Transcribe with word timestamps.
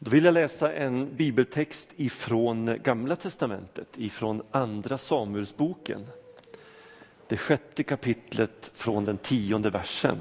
Då 0.00 0.10
vill 0.10 0.24
jag 0.24 0.34
läsa 0.34 0.72
en 0.72 1.16
bibeltext 1.16 1.92
ifrån 1.96 2.78
Gamla 2.82 3.16
testamentet, 3.16 3.88
ifrån 3.96 4.42
Andra 4.50 4.98
Samuelsboken. 4.98 6.06
Det 7.26 7.36
sjätte 7.36 7.82
kapitlet 7.82 8.70
från 8.74 9.04
den 9.04 9.18
tionde 9.18 9.70
versen. 9.70 10.20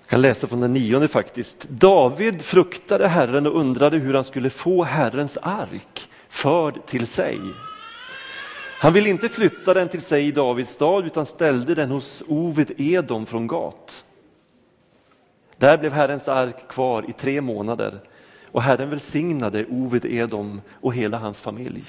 Jag 0.00 0.12
kan 0.12 0.20
läsa 0.20 0.46
från 0.46 0.60
den 0.60 0.72
nionde 0.72 1.08
faktiskt. 1.08 1.68
David 1.68 2.42
fruktade 2.42 3.08
Herren 3.08 3.46
och 3.46 3.60
undrade 3.60 3.98
hur 3.98 4.14
han 4.14 4.24
skulle 4.24 4.50
få 4.50 4.84
Herrens 4.84 5.38
ark 5.42 6.08
förd 6.28 6.86
till 6.86 7.06
sig. 7.06 7.38
Han 8.80 8.92
ville 8.92 9.10
inte 9.10 9.28
flytta 9.28 9.74
den 9.74 9.88
till 9.88 10.00
sig 10.00 10.26
i 10.26 10.30
Davids 10.30 10.70
stad 10.70 11.06
utan 11.06 11.26
ställde 11.26 11.74
den 11.74 11.90
hos 11.90 12.22
Ovid 12.28 12.72
Edom 12.76 13.26
från 13.26 13.46
Gat. 13.46 14.04
Där 15.56 15.78
blev 15.78 15.92
Herrens 15.92 16.28
ark 16.28 16.68
kvar 16.68 17.04
i 17.08 17.12
tre 17.12 17.40
månader 17.40 18.00
och 18.44 18.62
Herren 18.62 18.90
välsignade 18.90 19.66
Ovid 19.66 20.04
Edom 20.04 20.60
och 20.72 20.94
hela 20.94 21.18
hans 21.18 21.40
familj. 21.40 21.84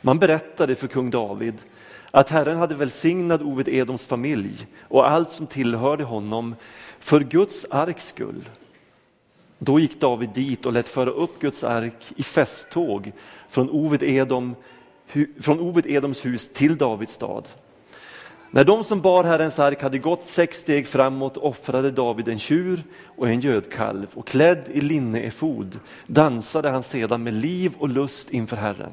Man 0.00 0.18
berättade 0.18 0.74
för 0.74 0.86
kung 0.86 1.10
David 1.10 1.54
att 2.10 2.30
Herren 2.30 2.58
hade 2.58 2.74
välsignat 2.74 3.42
Ovid 3.42 3.68
Edoms 3.68 4.06
familj 4.06 4.66
och 4.80 5.10
allt 5.10 5.30
som 5.30 5.46
tillhörde 5.46 6.04
honom 6.04 6.54
för 6.98 7.20
Guds 7.20 7.66
arks 7.70 8.06
skull. 8.06 8.48
Då 9.58 9.78
gick 9.78 10.00
David 10.00 10.30
dit 10.34 10.66
och 10.66 10.72
lät 10.72 10.88
föra 10.88 11.10
upp 11.10 11.40
Guds 11.40 11.64
ark 11.64 12.12
i 12.16 12.22
festtåg 12.22 13.12
från 13.48 13.70
Ovid 13.70 14.02
Edom 14.02 14.54
från 15.40 15.60
Ovid 15.60 15.86
Edoms 15.86 16.26
hus 16.26 16.48
till 16.52 16.76
Davids 16.76 17.12
stad. 17.12 17.48
När 18.50 18.64
de 18.64 18.84
som 18.84 19.00
bar 19.00 19.24
Herrens 19.24 19.58
ark 19.58 19.82
hade 19.82 19.98
gått 19.98 20.24
sex 20.24 20.58
steg 20.58 20.86
framåt 20.86 21.36
offrade 21.36 21.90
David 21.90 22.28
en 22.28 22.38
tjur 22.38 22.82
och 23.04 23.28
en 23.28 23.40
gödkalv 23.40 24.06
och 24.14 24.26
klädd 24.26 24.64
i 24.72 24.80
linneefod 24.80 25.78
dansade 26.06 26.70
han 26.70 26.82
sedan 26.82 27.22
med 27.22 27.34
liv 27.34 27.72
och 27.78 27.88
lust 27.88 28.30
inför 28.30 28.56
Herren. 28.56 28.92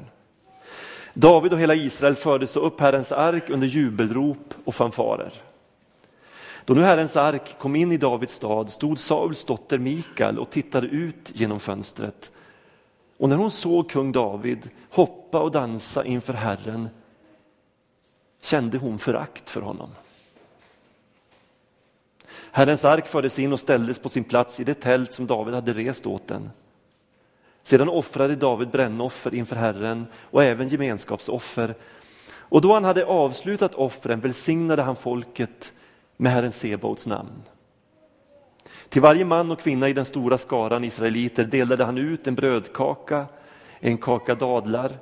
David 1.14 1.52
och 1.52 1.60
hela 1.60 1.74
Israel 1.74 2.14
förde 2.14 2.46
så 2.46 2.60
upp 2.60 2.80
Herrens 2.80 3.12
ark 3.12 3.50
under 3.50 3.66
jubelrop 3.66 4.54
och 4.64 4.74
fanfarer. 4.74 5.32
Då 6.64 6.74
nu 6.74 6.82
Herrens 6.82 7.16
ark 7.16 7.56
kom 7.58 7.76
in 7.76 7.92
i 7.92 7.96
Davids 7.96 8.34
stad 8.34 8.70
stod 8.70 8.98
Sauls 8.98 9.44
dotter 9.44 9.78
Mikael 9.78 10.38
och 10.38 10.50
tittade 10.50 10.86
ut 10.86 11.32
genom 11.34 11.60
fönstret 11.60 12.32
och 13.18 13.28
när 13.28 13.36
hon 13.36 13.50
såg 13.50 13.90
kung 13.90 14.12
David 14.12 14.70
hoppa 14.90 15.40
och 15.40 15.50
dansa 15.50 16.04
inför 16.04 16.32
Herren 16.32 16.88
kände 18.42 18.78
hon 18.78 18.98
förakt 18.98 19.50
för 19.50 19.60
honom. 19.60 19.90
Herrens 22.50 22.84
ark 22.84 23.06
fördes 23.06 23.38
in 23.38 23.52
och 23.52 23.60
ställdes 23.60 23.98
på 23.98 24.08
sin 24.08 24.24
plats 24.24 24.60
i 24.60 24.64
det 24.64 24.74
tält 24.74 25.12
som 25.12 25.26
David 25.26 25.54
hade 25.54 25.72
rest 25.72 26.06
åt 26.06 26.26
den. 26.26 26.50
Sedan 27.62 27.88
offrade 27.88 28.36
David 28.36 28.70
brännoffer 28.70 29.34
inför 29.34 29.56
Herren 29.56 30.06
och 30.14 30.44
även 30.44 30.68
gemenskapsoffer. 30.68 31.74
Och 32.28 32.60
då 32.60 32.74
han 32.74 32.84
hade 32.84 33.06
avslutat 33.06 33.74
offren 33.74 34.20
välsignade 34.20 34.82
han 34.82 34.96
folket 34.96 35.72
med 36.16 36.32
Herren 36.32 36.52
Sebaots 36.52 37.06
namn. 37.06 37.42
Till 38.88 39.02
varje 39.02 39.24
man 39.24 39.50
och 39.50 39.60
kvinna 39.60 39.88
i 39.88 39.92
den 39.92 40.04
stora 40.04 40.38
skaran 40.38 40.84
israeliter 40.84 41.44
delade 41.44 41.84
han 41.84 41.98
ut 41.98 42.26
en 42.26 42.34
brödkaka, 42.34 43.26
en 43.80 43.98
kaka 43.98 44.34
dadlar 44.34 44.92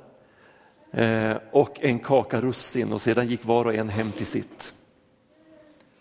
eh, 0.91 1.37
och 1.51 1.83
en 1.83 1.99
kaka 1.99 2.41
russin 2.41 2.93
och 2.93 3.01
sedan 3.01 3.27
gick 3.27 3.45
var 3.45 3.65
och 3.65 3.75
en 3.75 3.89
hem 3.89 4.11
till 4.11 4.25
sitt. 4.25 4.73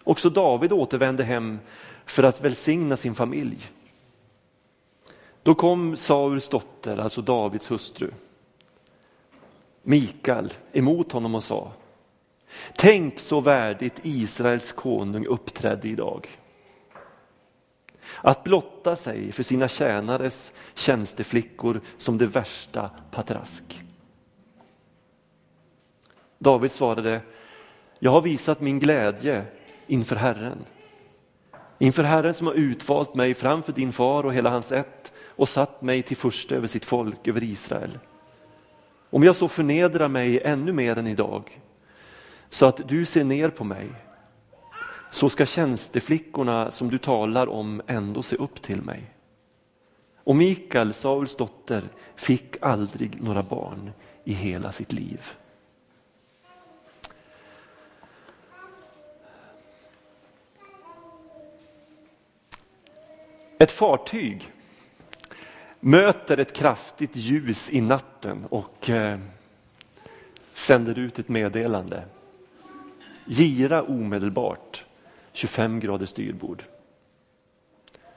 Också 0.05 0.31
David 0.31 0.73
återvände 0.73 1.25
hem 1.25 1.59
för 2.05 2.23
att 2.23 2.45
välsigna 2.45 2.97
sin 2.97 3.15
familj. 3.15 3.67
Då 5.43 5.55
kom 5.55 5.97
Sauls 5.97 6.49
dotter, 6.49 6.97
alltså 6.97 7.23
Davids 7.23 7.71
hustru, 7.71 8.11
Mikael, 9.83 10.53
emot 10.73 11.13
honom 11.13 11.35
och 11.35 11.45
sa 11.45 11.73
Tänk 12.77 13.19
så 13.19 13.41
värdigt 13.41 14.01
Israels 14.03 14.73
konung 14.73 15.27
uppträdde 15.27 15.89
idag. 15.89 16.29
Att 18.17 18.45
blotta 18.45 18.97
sig 18.97 19.33
för 19.33 19.43
sina 19.43 19.69
tjänares 19.69 20.53
tjänsteflickor 20.75 21.81
som 21.99 22.19
det 22.19 22.27
värsta 22.27 22.91
patrask. 23.11 23.83
David 26.39 26.71
svarade, 26.71 27.21
jag 27.99 28.11
har 28.11 28.21
visat 28.21 28.61
min 28.61 28.79
glädje 28.79 29.45
inför 29.87 30.17
Herren. 30.17 30.65
Inför 31.79 32.03
Herren 32.03 32.35
som 32.35 32.47
har 32.47 32.55
utvalt 32.55 33.15
mig 33.15 33.35
framför 33.35 33.73
din 33.73 33.93
far 33.93 34.27
och 34.27 34.35
hela 34.35 34.51
hans 34.51 34.73
ett 34.73 35.13
och 35.29 35.49
satt 35.49 35.83
mig 35.83 36.03
till 36.03 36.17
första 36.17 36.55
över 36.55 36.67
sitt 36.67 36.85
folk, 36.85 37.29
över 37.29 37.43
Israel. 37.43 37.99
Om 39.11 39.23
jag 39.23 39.37
så 39.37 39.49
förnedrar 39.49 40.09
mig 40.09 40.41
ännu 40.45 40.73
mer 40.73 40.99
än 40.99 41.07
idag, 41.07 41.61
så 42.49 42.67
att 42.67 42.89
du 42.89 43.05
ser 43.05 43.25
ner 43.25 43.49
på 43.49 43.65
mig 43.65 43.89
så 45.15 45.29
ska 45.29 45.47
tjänsteflickorna 45.47 46.71
som 46.71 46.91
du 46.91 46.99
talar 46.99 47.47
om 47.47 47.83
ändå 47.87 48.23
se 48.23 48.37
upp 48.37 48.63
till 48.63 48.83
mig. 48.83 49.03
Och 50.17 50.37
Mikael, 50.37 50.93
Sauls 50.93 51.37
dotter, 51.37 51.83
fick 52.17 52.57
aldrig 52.63 53.23
några 53.23 53.43
barn 53.43 53.91
i 54.25 54.33
hela 54.33 54.73
sitt 54.73 54.93
liv. 54.93 55.21
Ett 63.59 63.73
fartyg 63.73 64.53
möter 65.81 66.41
ett 66.41 66.53
kraftigt 66.53 67.17
ljus 67.17 67.71
i 67.71 67.81
natten 67.81 68.47
och 68.51 68.91
eh, 68.91 69.19
sänder 70.55 70.99
ut 70.99 71.19
ett 71.19 71.29
meddelande. 71.29 72.05
Gira 73.25 73.83
omedelbart. 73.83 74.85
25 75.35 75.81
grader 75.81 76.07
styrbord. 76.07 76.65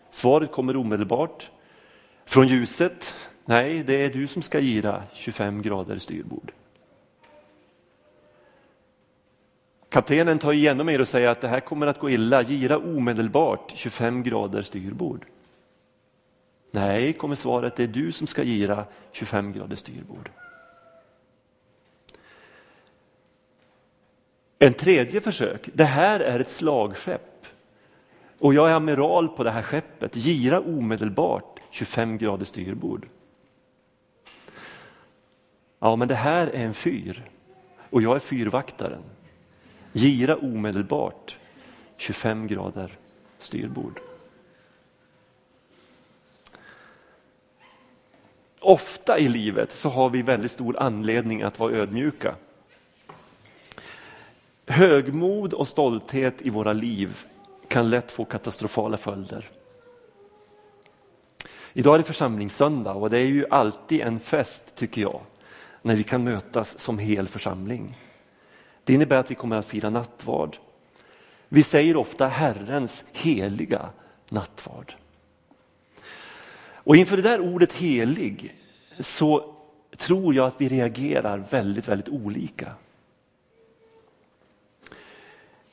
Svaret 0.10 0.52
kommer 0.52 0.76
omedelbart. 0.76 1.52
Från 2.26 2.48
ljuset, 2.48 3.16
nej 3.46 3.84
det 3.84 4.06
är 4.06 4.10
du 4.10 4.28
som 4.28 4.42
ska 4.42 4.60
gira 4.60 5.04
25 5.14 5.62
grader 5.62 6.00
styrbord. 6.00 6.52
Kaptenen 9.90 10.40
tar 10.40 10.54
igenom 10.54 10.90
er 10.90 11.02
och 11.02 11.08
säger 11.08 11.28
att 11.28 11.42
det 11.42 11.48
här 11.48 11.60
kommer 11.60 11.88
att 11.88 12.00
gå 12.00 12.10
illa, 12.10 12.42
gira 12.42 12.78
omedelbart 12.78 13.74
25 13.76 14.24
grader 14.24 14.62
styrbord. 14.62 15.26
Nej, 16.72 17.14
kommer 17.14 17.36
svaret, 17.36 17.76
det 17.76 17.84
är 17.84 17.88
du 17.88 18.12
som 18.12 18.28
ska 18.28 18.44
gira 18.44 18.86
25 19.12 19.54
grader 19.54 19.76
styrbord. 19.76 20.30
En 24.60 24.74
tredje 24.74 25.22
försök, 25.22 25.70
det 25.74 25.86
här 25.86 26.20
är 26.20 26.40
ett 26.40 26.50
slagskepp 26.50 27.46
och 28.40 28.54
jag 28.54 28.70
är 28.70 28.74
amiral 28.74 29.30
på 29.30 29.44
det 29.44 29.52
här 29.52 29.62
skeppet, 29.62 30.16
gira 30.16 30.60
omedelbart 30.60 31.60
25 31.72 32.18
grader 32.18 32.46
styrbord. 32.46 33.08
Ja, 35.80 35.96
men 35.96 36.08
det 36.08 36.16
här 36.16 36.48
är 36.48 36.66
en 36.66 36.74
fyr 36.74 37.24
och 37.90 38.02
jag 38.02 38.16
är 38.16 38.20
fyrvaktaren. 38.20 39.04
Gira 39.94 40.36
omedelbart 40.36 41.38
25 41.98 42.48
grader 42.48 42.98
styrbord. 43.38 44.00
Ofta 48.60 49.20
i 49.20 49.28
livet 49.28 49.72
så 49.72 49.90
har 49.90 50.10
vi 50.10 50.22
väldigt 50.22 50.52
stor 50.52 50.80
anledning 50.80 51.42
att 51.42 51.60
vara 51.60 51.74
ödmjuka. 51.74 52.36
Högmod 54.70 55.54
och 55.54 55.68
stolthet 55.68 56.42
i 56.42 56.50
våra 56.50 56.74
liv 56.74 57.26
kan 57.68 57.90
lätt 57.90 58.12
få 58.12 58.26
katastrofala 58.26 58.98
följder. 58.98 59.50
Idag 61.74 61.94
är 61.94 61.98
det 61.98 62.04
församlingssöndag 62.04 62.94
och 62.94 63.10
det 63.10 63.18
är 63.18 63.26
ju 63.26 63.46
alltid 63.50 64.02
en 64.02 64.20
fest 64.20 64.76
tycker 64.76 65.02
jag, 65.02 65.22
när 65.82 65.96
vi 65.96 66.04
kan 66.04 66.24
mötas 66.24 66.80
som 66.80 67.00
hel 67.00 67.28
församling. 67.28 67.98
Det 68.84 68.94
innebär 68.94 69.20
att 69.20 69.32
vi 69.32 69.36
kommer 69.36 69.56
att 69.56 69.66
fira 69.66 69.90
nattvard. 69.90 70.58
Vi 71.50 71.64
säger 71.64 71.96
ofta 71.96 72.28
Herrens 72.28 73.04
heliga 73.12 73.90
nattvard. 74.30 74.94
Och 76.74 76.96
inför 76.96 77.18
det 77.18 77.24
där 77.24 77.40
ordet 77.40 77.74
helig 77.74 78.56
så 79.00 79.56
tror 79.98 80.36
jag 80.36 80.48
att 80.48 80.62
vi 80.62 80.68
reagerar 80.68 81.38
väldigt, 81.50 81.88
väldigt 81.88 82.10
olika. 82.10 82.72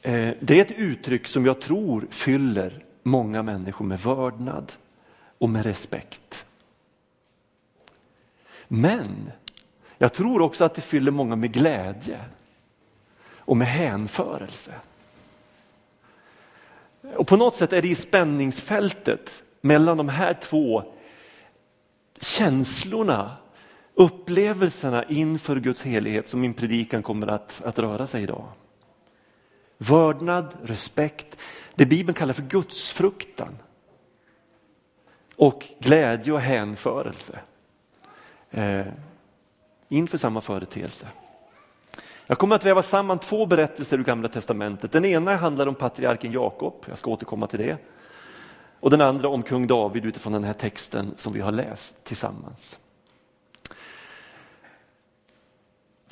Eh, 0.05 0.35
det 0.41 0.59
är 0.59 0.63
ett 0.63 0.73
uttryck 0.73 1.27
som 1.27 1.47
jag 1.47 1.61
tror 1.61 2.07
fyller 2.11 2.85
många 3.03 3.43
människor 3.43 3.85
med 3.85 4.01
vördnad 4.01 4.73
och 5.39 5.49
med 5.49 5.67
respekt. 5.67 6.47
Men 8.69 9.31
Jag 9.99 10.13
tror 10.13 10.43
också 10.43 10.65
att 10.65 10.75
det 10.75 10.83
fyller 10.83 11.11
många 11.11 11.37
med 11.37 11.53
glädje 11.53 12.21
och 13.37 13.57
med 13.57 13.69
hänförelse. 13.69 14.75
Och 17.17 17.27
på 17.27 17.37
något 17.37 17.57
sätt 17.57 17.73
är 17.73 17.83
det 17.83 17.89
i 17.89 17.95
spänningsfältet 17.95 19.43
mellan 19.61 19.97
de 19.97 20.09
här 20.09 20.35
två 20.35 20.85
känslorna, 22.21 23.37
upplevelserna 23.95 25.05
inför 25.05 25.57
Guds 25.57 25.83
helighet 25.83 26.29
som 26.29 26.41
min 26.41 26.55
predikan 26.55 27.03
kommer 27.03 27.27
att, 27.27 27.63
att 27.65 27.79
röra 27.79 28.07
sig 28.07 28.23
idag. 28.23 28.47
Vördnad, 29.79 30.55
respekt, 30.63 31.39
det 31.75 31.87
Bibeln 31.87 32.15
kallar 32.15 32.33
för 32.33 32.43
gudsfruktan. 32.43 33.59
Och 35.37 35.67
glädje 35.79 36.33
och 36.33 36.41
hänförelse 36.41 37.39
eh, 38.51 38.87
inför 39.89 40.19
samma 40.19 40.41
företeelse. 40.41 41.07
Jag 42.27 42.39
kommer 42.39 42.57
att 42.57 42.65
väva 42.65 42.83
samman 42.83 43.19
två 43.19 43.47
berättelser 43.47 43.99
ur 43.99 44.05
Gamla 44.05 44.29
Testamentet. 44.29 44.93
Den 44.93 45.05
ena 45.05 45.37
handlar 45.37 45.67
om 45.67 45.75
patriarken 45.75 46.33
Jakob, 46.33 46.75
jag 46.89 46.99
ska 46.99 47.11
återkomma 47.11 47.47
till 47.47 47.59
det. 47.59 47.77
Och 48.81 48.91
den 48.91 49.01
andra 49.01 49.29
om 49.29 49.43
kung 49.43 49.67
David 49.67 50.05
utifrån 50.05 50.33
den 50.33 50.45
här 50.45 50.53
texten 50.53 51.13
som 51.17 51.33
vi 51.33 51.41
har 51.41 51.53
läst 51.53 52.05
tillsammans. 52.05 52.79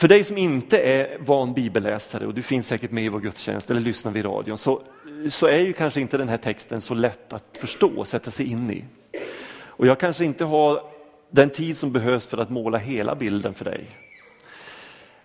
För 0.02 0.08
dig 0.08 0.24
som 0.24 0.38
inte 0.38 0.78
är 0.78 1.18
van 1.18 1.54
bibelläsare 1.54 2.26
och 2.26 2.34
du 2.34 2.42
finns 2.42 2.66
säkert 2.66 2.90
med 2.90 3.04
i 3.04 3.08
vår 3.08 3.20
gudstjänst 3.20 3.70
eller 3.70 3.80
lyssnar 3.80 4.12
vid 4.12 4.24
radion 4.24 4.58
så, 4.58 4.82
så 5.30 5.46
är 5.46 5.58
ju 5.58 5.72
kanske 5.72 6.00
inte 6.00 6.18
den 6.18 6.28
här 6.28 6.36
texten 6.36 6.80
så 6.80 6.94
lätt 6.94 7.32
att 7.32 7.58
förstå 7.58 7.90
och 7.96 8.08
sätta 8.08 8.30
sig 8.30 8.46
in 8.46 8.70
i. 8.70 8.84
Och 9.60 9.86
jag 9.86 10.00
kanske 10.00 10.24
inte 10.24 10.44
har 10.44 10.84
den 11.30 11.50
tid 11.50 11.76
som 11.76 11.92
behövs 11.92 12.26
för 12.26 12.38
att 12.38 12.50
måla 12.50 12.78
hela 12.78 13.14
bilden 13.14 13.54
för 13.54 13.64
dig. 13.64 13.86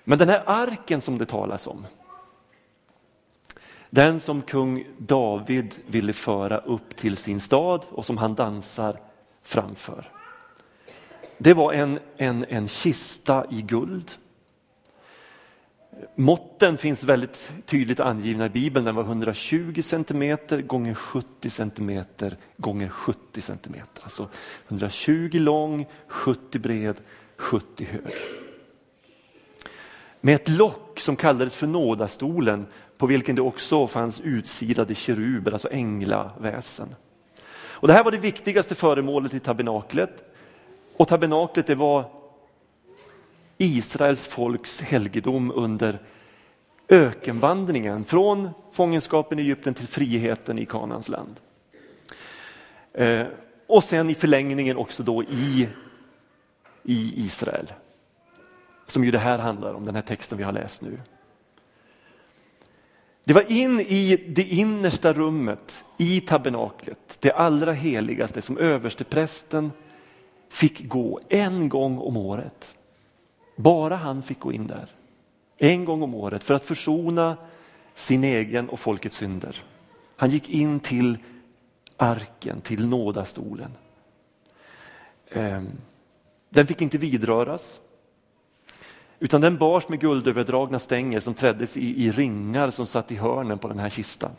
Men 0.03 0.17
den 0.17 0.29
här 0.29 0.43
arken 0.45 1.01
som 1.01 1.17
det 1.17 1.25
talas 1.25 1.67
om, 1.67 1.85
den 3.89 4.19
som 4.19 4.41
kung 4.41 4.87
David 4.97 5.75
ville 5.87 6.13
föra 6.13 6.57
upp 6.57 6.95
till 6.95 7.17
sin 7.17 7.39
stad 7.39 7.85
och 7.89 8.05
som 8.05 8.17
han 8.17 8.35
dansar 8.35 8.99
framför. 9.41 10.11
Det 11.37 11.53
var 11.53 11.73
en, 11.73 11.99
en, 12.17 12.45
en 12.49 12.67
kista 12.67 13.45
i 13.49 13.61
guld. 13.61 14.11
Måtten 16.15 16.77
finns 16.77 17.03
väldigt 17.03 17.51
tydligt 17.65 17.99
angivna 17.99 18.45
i 18.45 18.49
Bibeln. 18.49 18.85
Den 18.85 18.95
var 18.95 19.03
120 19.03 19.81
cm 19.81 20.37
gånger 20.67 20.93
70 20.93 21.49
cm 21.49 22.03
gånger 22.57 22.89
70 22.89 23.41
cm. 23.41 23.75
Alltså 24.01 24.29
120 24.67 25.29
lång, 25.33 25.85
70 26.07 26.59
bred, 26.59 26.95
70 27.37 27.85
hög 27.85 28.13
med 30.21 30.35
ett 30.35 30.49
lock 30.49 30.99
som 30.99 31.15
kallades 31.15 31.55
för 31.55 31.67
nådastolen 31.67 32.65
på 32.97 33.05
vilken 33.05 33.35
det 33.35 33.41
också 33.41 33.87
fanns 33.87 34.21
utsidade 34.21 34.95
keruber, 34.95 35.51
alltså 35.51 35.69
änglaväsen. 35.71 36.95
Och 37.51 37.87
det 37.87 37.93
här 37.93 38.03
var 38.03 38.11
det 38.11 38.17
viktigaste 38.17 38.75
föremålet 38.75 39.33
i 39.33 39.39
tabernaklet. 39.39 40.23
Och 40.97 41.07
tabernaklet 41.07 41.67
det 41.67 41.75
var 41.75 42.05
Israels 43.57 44.27
folks 44.27 44.81
helgedom 44.81 45.51
under 45.55 45.99
ökenvandringen 46.89 48.05
från 48.05 48.49
fångenskapen 48.71 49.39
i 49.39 49.41
Egypten 49.41 49.73
till 49.73 49.87
friheten 49.87 50.59
i 50.59 50.65
Kanans 50.65 51.09
land. 51.09 51.39
Eh, 52.93 53.25
och 53.67 53.83
sen 53.83 54.09
i 54.09 54.15
förlängningen 54.15 54.77
också 54.77 55.03
då 55.03 55.23
i, 55.23 55.67
i 56.83 57.25
Israel 57.25 57.73
som 58.87 59.03
ju 59.03 59.11
det 59.11 59.19
här 59.19 59.37
handlar 59.37 59.73
om, 59.73 59.85
den 59.85 59.95
här 59.95 60.01
texten 60.01 60.37
vi 60.37 60.43
har 60.43 60.51
läst 60.51 60.81
nu. 60.81 60.99
Det 63.23 63.33
var 63.33 63.51
in 63.51 63.79
i 63.79 64.23
det 64.27 64.43
innersta 64.43 65.13
rummet 65.13 65.85
i 65.97 66.21
tabernaklet, 66.21 67.17
det 67.19 67.31
allra 67.31 67.73
heligaste 67.73 68.41
som 68.41 68.57
översteprästen 68.57 69.71
fick 70.49 70.87
gå 70.87 71.19
en 71.29 71.69
gång 71.69 71.97
om 71.97 72.17
året. 72.17 72.76
Bara 73.57 73.95
han 73.95 74.23
fick 74.23 74.39
gå 74.39 74.51
in 74.51 74.67
där. 74.67 74.89
En 75.57 75.85
gång 75.85 76.01
om 76.01 76.15
året 76.15 76.43
för 76.43 76.53
att 76.53 76.65
försona 76.65 77.37
sin 77.93 78.23
egen 78.23 78.69
och 78.69 78.79
folkets 78.79 79.17
synder. 79.17 79.63
Han 80.15 80.29
gick 80.29 80.49
in 80.49 80.79
till 80.79 81.17
arken, 81.97 82.61
till 82.61 82.87
nådastolen. 82.87 83.71
Ehm, 85.29 85.67
den 86.49 86.67
fick 86.67 86.81
inte 86.81 86.97
vidröras. 86.97 87.81
Utan 89.19 89.41
den 89.41 89.57
bars 89.57 89.89
med 89.89 89.99
guldöverdragna 89.99 90.79
stänger 90.79 91.19
som 91.19 91.33
träddes 91.33 91.77
i, 91.77 92.05
i 92.05 92.11
ringar 92.11 92.69
som 92.69 92.87
satt 92.87 93.11
i 93.11 93.15
hörnen 93.15 93.59
på 93.59 93.67
den 93.67 93.79
här 93.79 93.89
kistan. 93.89 94.31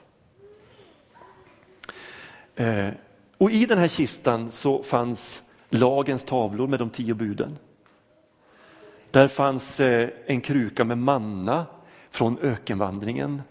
Ehm, 2.56 2.94
och 3.38 3.50
i 3.50 3.66
den 3.66 3.78
här 3.78 3.88
kistan 3.88 4.50
så 4.50 4.82
fanns 4.82 5.42
lagens 5.70 6.24
tavlor 6.24 6.66
med 6.66 6.78
de 6.78 6.90
tio 6.90 7.14
buden. 7.14 7.58
Där 9.10 9.28
fanns 9.28 9.80
eh, 9.80 10.08
en 10.26 10.40
kruka 10.40 10.84
med 10.84 10.98
manna 10.98 11.66
från 12.10 12.38
ökenvandringen. 12.38 13.42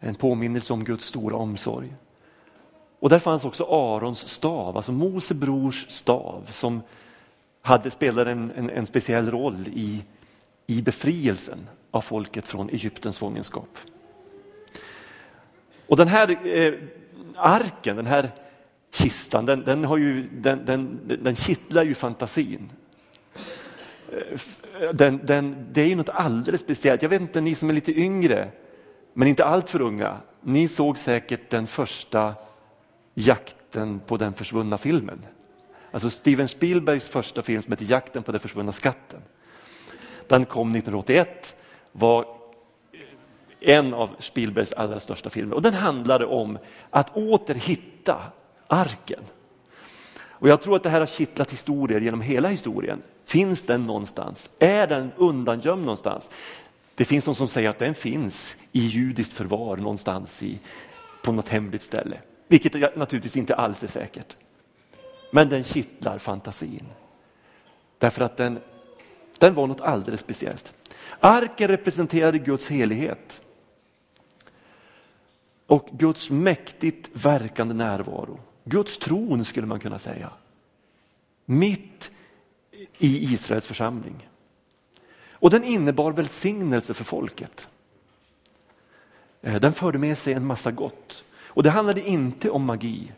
En 0.00 0.14
påminnelse 0.14 0.72
om 0.72 0.84
Guds 0.84 1.04
stora 1.04 1.36
omsorg. 1.36 1.94
Och 3.00 3.08
där 3.08 3.18
fanns 3.18 3.44
också 3.44 3.64
Arons 3.64 4.28
stav, 4.28 4.76
alltså 4.76 4.92
Mose 4.92 5.34
brors 5.34 5.86
stav 5.88 6.46
som 6.50 6.82
hade, 7.62 7.90
spelade 7.90 8.30
en, 8.30 8.50
en, 8.56 8.70
en 8.70 8.86
speciell 8.86 9.30
roll 9.30 9.68
i 9.72 10.04
i 10.70 10.82
befrielsen 10.82 11.58
av 11.90 12.00
folket 12.00 12.48
från 12.48 12.70
Egyptens 12.70 13.18
fångenskap. 13.18 13.78
Och 15.86 15.96
den 15.96 16.08
här 16.08 16.46
eh, 16.46 16.74
arken, 17.36 17.96
den 17.96 18.06
här 18.06 18.30
kistan, 18.92 19.46
den, 19.46 19.64
den, 19.64 19.84
har 19.84 19.96
ju, 19.96 20.28
den, 20.32 20.64
den, 20.64 21.00
den 21.22 21.36
kittlar 21.36 21.82
ju 21.82 21.94
fantasin. 21.94 22.70
Eh, 24.12 24.90
den, 24.92 25.20
den, 25.24 25.66
det 25.72 25.82
är 25.82 25.86
ju 25.86 25.94
något 25.94 26.08
alldeles 26.08 26.60
speciellt. 26.60 27.02
Jag 27.02 27.08
vet 27.08 27.20
inte, 27.20 27.40
ni 27.40 27.54
som 27.54 27.68
är 27.70 27.74
lite 27.74 28.00
yngre, 28.00 28.48
men 29.12 29.28
inte 29.28 29.44
alltför 29.44 29.80
unga, 29.80 30.16
ni 30.40 30.68
såg 30.68 30.98
säkert 30.98 31.50
den 31.50 31.66
första 31.66 32.34
jakten 33.14 34.00
på 34.06 34.16
den 34.16 34.32
försvunna 34.32 34.78
filmen. 34.78 35.26
Alltså 35.90 36.10
Steven 36.10 36.48
Spielbergs 36.48 37.08
första 37.08 37.42
film 37.42 37.62
som 37.62 37.72
heter 37.72 37.84
Jakten 37.90 38.22
på 38.22 38.32
den 38.32 38.40
försvunna 38.40 38.72
skatten. 38.72 39.20
Den 40.28 40.44
kom 40.44 40.68
1981, 40.68 41.54
var 41.92 42.20
eh, 42.20 43.76
en 43.76 43.94
av 43.94 44.10
Spielbergs 44.18 44.72
allra 44.72 45.00
största 45.00 45.30
filmer 45.30 45.56
och 45.56 45.62
den 45.62 45.74
handlade 45.74 46.26
om 46.26 46.58
att 46.90 47.16
åter 47.16 47.54
hitta 47.54 48.22
arken. 48.66 49.20
Och 50.40 50.48
jag 50.48 50.60
tror 50.60 50.76
att 50.76 50.82
det 50.82 50.90
här 50.90 51.00
har 51.00 51.06
kittlat 51.06 51.52
historier 51.52 52.00
genom 52.00 52.20
hela 52.20 52.48
historien. 52.48 53.02
Finns 53.30 53.62
den 53.62 53.86
någonstans? 53.86 54.50
Är 54.58 54.86
den 54.86 55.12
undangömd 55.16 55.82
någonstans? 55.82 56.30
Det 56.94 57.04
finns 57.04 57.24
de 57.24 57.34
som 57.34 57.48
säger 57.48 57.68
att 57.68 57.78
den 57.78 57.94
finns 57.94 58.56
i 58.72 58.80
judiskt 58.80 59.32
förvar 59.32 59.76
någonstans 59.76 60.42
i, 60.42 60.58
på 61.22 61.32
något 61.32 61.48
hemligt 61.48 61.82
ställe. 61.82 62.18
Vilket 62.48 62.96
naturligtvis 62.96 63.36
inte 63.36 63.54
alls 63.54 63.82
är 63.82 63.88
säkert. 63.88 64.36
Men 65.32 65.48
den 65.48 65.64
kittlar 65.64 66.18
fantasin. 66.18 66.86
Därför 67.98 68.24
att 68.24 68.36
den 68.36 68.60
den 69.38 69.54
var 69.54 69.66
något 69.66 69.80
alldeles 69.80 70.20
speciellt. 70.20 70.72
Arken 71.20 71.68
representerade 71.68 72.38
Guds 72.38 72.68
helighet 72.68 73.42
och 75.66 75.88
Guds 75.92 76.30
mäktigt 76.30 77.10
verkande 77.12 77.74
närvaro. 77.74 78.40
Guds 78.64 78.98
tron 78.98 79.44
skulle 79.44 79.66
man 79.66 79.80
kunna 79.80 79.98
säga. 79.98 80.30
Mitt 81.44 82.10
i 82.98 83.32
Israels 83.32 83.66
församling. 83.66 84.28
Och 85.32 85.50
den 85.50 85.64
innebar 85.64 86.12
välsignelse 86.12 86.94
för 86.94 87.04
folket. 87.04 87.68
Eh, 89.42 89.54
den 89.54 89.72
förde 89.72 89.98
med 89.98 90.18
sig 90.18 90.32
en 90.32 90.46
massa 90.46 90.70
gott. 90.70 91.24
Och 91.46 91.62
det 91.62 91.70
handlade 91.70 92.08
inte 92.08 92.50
om 92.50 92.64
magi. 92.64 93.12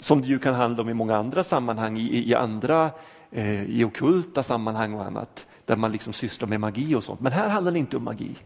Som 0.00 0.22
det 0.22 0.28
ju 0.28 0.38
kan 0.38 0.54
handla 0.54 0.82
om 0.82 0.88
i 0.88 0.94
många 0.94 1.16
andra 1.16 1.44
sammanhang, 1.44 1.98
i, 1.98 2.28
i 2.30 2.34
andra 2.34 2.92
Eh, 3.36 3.62
i 3.62 3.84
okulta 3.84 4.42
sammanhang 4.42 4.94
och 4.94 5.04
annat 5.04 5.46
där 5.64 5.76
man 5.76 5.92
liksom 5.92 6.12
sysslar 6.12 6.48
med 6.48 6.60
magi 6.60 6.94
och 6.94 7.04
sånt. 7.04 7.20
Men 7.20 7.32
här 7.32 7.48
handlar 7.48 7.72
det 7.72 7.78
inte 7.78 7.96
om 7.96 8.04
magi. 8.04 8.36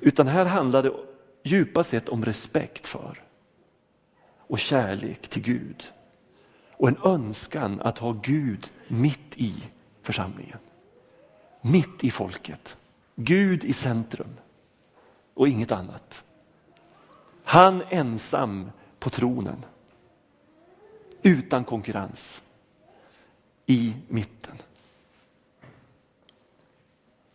Utan 0.00 0.26
här 0.26 0.44
handlar 0.44 0.82
det 0.82 0.92
djupast 1.42 1.90
sett 1.90 2.08
om 2.08 2.24
respekt 2.24 2.86
för 2.86 3.22
och 4.38 4.58
kärlek 4.58 5.28
till 5.28 5.42
Gud. 5.42 5.84
Och 6.78 6.88
en 6.88 6.98
önskan 7.04 7.80
att 7.80 7.98
ha 7.98 8.12
Gud 8.12 8.70
mitt 8.88 9.36
i 9.36 9.62
församlingen. 10.02 10.58
Mitt 11.60 12.04
i 12.04 12.10
folket. 12.10 12.76
Gud 13.14 13.64
i 13.64 13.72
centrum 13.72 14.36
och 15.34 15.48
inget 15.48 15.72
annat. 15.72 16.24
Han 17.44 17.82
ensam 17.88 18.70
på 18.98 19.10
tronen. 19.10 19.64
Utan 21.22 21.64
konkurrens 21.64 22.42
i 23.66 23.94
mitten. 24.08 24.56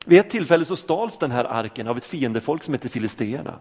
Vid 0.05 0.19
ett 0.19 0.29
tillfälle 0.29 0.65
så 0.65 0.75
stals 0.75 1.17
den 1.17 1.31
här 1.31 1.45
arken 1.45 1.87
av 1.87 1.97
ett 1.97 2.05
fiendefolk 2.05 2.63
som 2.63 2.73
hette 2.73 2.89
filisteerna. 2.89 3.59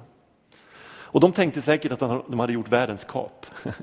Och 1.12 1.20
de 1.20 1.32
tänkte 1.32 1.62
säkert 1.62 1.92
att 1.92 1.98
de 2.28 2.40
hade 2.40 2.52
gjort 2.52 2.68
världens 2.68 3.04
kap. 3.04 3.46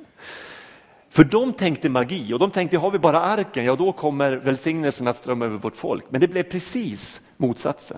För 1.09 1.23
de 1.23 1.53
tänkte 1.53 1.89
magi 1.89 2.33
och 2.33 2.39
de 2.39 2.51
tänkte 2.51 2.77
har 2.77 2.91
vi 2.91 2.99
bara 2.99 3.19
arken, 3.19 3.65
ja 3.65 3.75
då 3.75 3.91
kommer 3.91 4.31
välsignelsen 4.31 5.07
att 5.07 5.17
strömma 5.17 5.45
över 5.45 5.57
vårt 5.57 5.75
folk. 5.75 6.05
Men 6.09 6.21
det 6.21 6.27
blev 6.27 6.43
precis 6.43 7.21
motsatsen. 7.37 7.97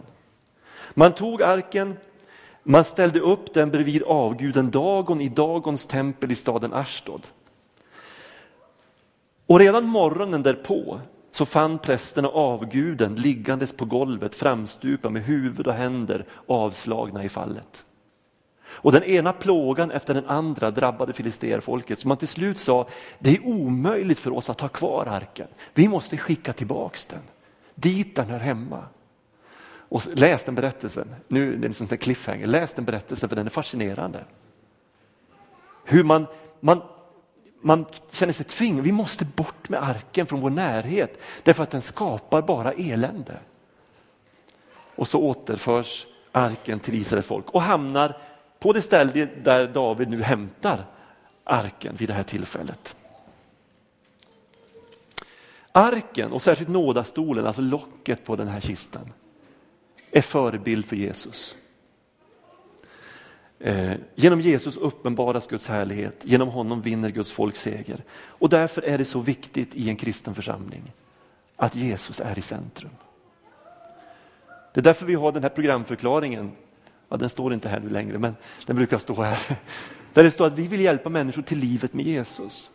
Man 0.93 1.13
tog 1.13 1.41
arken, 1.41 1.97
man 2.63 2.83
ställde 2.83 3.19
upp 3.19 3.53
den 3.53 3.71
bredvid 3.71 4.03
avguden 4.03 4.71
Dagon 4.71 5.21
i 5.21 5.29
Dagons 5.29 5.85
tempel 5.85 6.31
i 6.31 6.35
staden 6.35 6.73
Ashdod. 6.73 7.27
Och 9.45 9.59
redan 9.59 9.85
morgonen 9.85 10.43
därpå 10.43 10.99
så 11.31 11.45
fann 11.45 11.79
prästerna 11.79 12.27
avguden 12.27 13.15
liggandes 13.15 13.73
på 13.73 13.85
golvet 13.85 14.35
framstupa 14.35 15.09
med 15.09 15.23
huvud 15.23 15.67
och 15.67 15.73
händer 15.73 16.25
avslagna 16.47 17.23
i 17.23 17.29
fallet. 17.29 17.85
Och 18.81 18.91
den 18.91 19.03
ena 19.03 19.33
plågan 19.33 19.91
efter 19.91 20.13
den 20.13 20.25
andra 20.25 20.71
drabbade 20.71 21.13
filisterfolket 21.13 21.99
så 21.99 22.07
man 22.07 22.17
till 22.17 22.27
slut 22.27 22.59
sa 22.59 22.87
det 23.19 23.35
är 23.35 23.45
omöjligt 23.45 24.19
för 24.19 24.33
oss 24.33 24.49
att 24.49 24.61
ha 24.61 24.67
kvar 24.67 25.05
arken. 25.05 25.47
Vi 25.73 25.87
måste 25.87 26.17
skicka 26.17 26.53
tillbaks 26.53 27.05
den 27.05 27.21
dit 27.79 28.15
den 28.15 28.29
hör 28.29 28.39
hemma. 28.39 28.83
Och 29.89 30.03
läs 30.13 30.43
den 30.43 30.55
berättelsen, 30.55 31.15
nu 31.27 31.53
är 31.53 31.57
det 31.57 31.67
en 31.67 31.73
sån 31.73 31.87
cliffhanger, 31.87 32.47
läs 32.47 32.73
den 32.73 32.85
berättelsen 32.85 33.29
för 33.29 33.35
den 33.35 33.45
är 33.45 33.49
fascinerande. 33.49 34.23
Hur 35.83 36.03
man, 36.03 36.25
man, 36.59 36.81
man 37.61 37.85
känner 38.11 38.33
sig 38.33 38.45
tvingad, 38.45 38.83
vi 38.83 38.91
måste 38.91 39.25
bort 39.25 39.69
med 39.69 39.83
arken 39.83 40.25
från 40.25 40.41
vår 40.41 40.49
närhet 40.49 41.19
därför 41.43 41.63
att 41.63 41.71
den 41.71 41.81
skapar 41.81 42.41
bara 42.41 42.73
elände. 42.73 43.37
Och 44.95 45.07
så 45.07 45.19
återförs 45.19 46.07
arken 46.31 46.79
till 46.79 46.93
Israels 46.93 47.25
folk 47.25 47.49
och 47.49 47.61
hamnar 47.61 48.17
på 48.59 48.73
det 48.73 48.81
ställe 48.81 49.27
där 49.43 49.67
David 49.67 50.09
nu 50.09 50.23
hämtar 50.23 50.85
arken 51.43 51.95
vid 51.95 52.09
det 52.09 52.13
här 52.13 52.23
tillfället. 52.23 52.95
Arken 55.71 56.31
och 56.31 56.41
särskilt 56.41 56.69
nådastolen, 56.69 57.45
alltså 57.45 57.61
locket 57.61 58.25
på 58.25 58.35
den 58.35 58.47
här 58.47 58.59
kistan, 58.59 59.13
är 60.11 60.21
förebild 60.21 60.85
för 60.85 60.95
Jesus. 60.95 61.55
Eh, 63.59 63.93
genom 64.15 64.41
Jesus 64.41 64.77
uppenbaras 64.77 65.47
Guds 65.47 65.67
härlighet, 65.67 66.21
genom 66.25 66.49
honom 66.49 66.81
vinner 66.81 67.09
Guds 67.09 67.31
folk 67.31 67.55
seger. 67.55 68.03
Och 68.11 68.49
därför 68.49 68.81
är 68.81 68.97
det 68.97 69.05
så 69.05 69.19
viktigt 69.19 69.75
i 69.75 69.89
en 69.89 69.95
kristen 69.95 70.35
församling 70.35 70.83
att 71.55 71.75
Jesus 71.75 72.21
är 72.21 72.39
i 72.39 72.41
centrum. 72.41 72.91
Det 74.73 74.79
är 74.79 74.83
därför 74.83 75.05
vi 75.05 75.13
har 75.13 75.31
den 75.31 75.43
här 75.43 75.49
programförklaringen, 75.49 76.51
ja, 77.09 77.17
den 77.17 77.29
står 77.29 77.53
inte 77.53 77.69
här 77.69 77.79
nu 77.79 77.89
längre 77.89 78.17
men 78.17 78.35
den 78.65 78.75
brukar 78.75 78.97
stå 78.97 79.21
här. 79.21 79.39
Där 80.13 80.23
det 80.23 80.31
står 80.31 80.45
att 80.45 80.57
vi 80.57 80.67
vill 80.67 80.79
hjälpa 80.79 81.09
människor 81.09 81.41
till 81.41 81.57
livet 81.57 81.93
med 81.93 82.05
Jesus. 82.05 82.69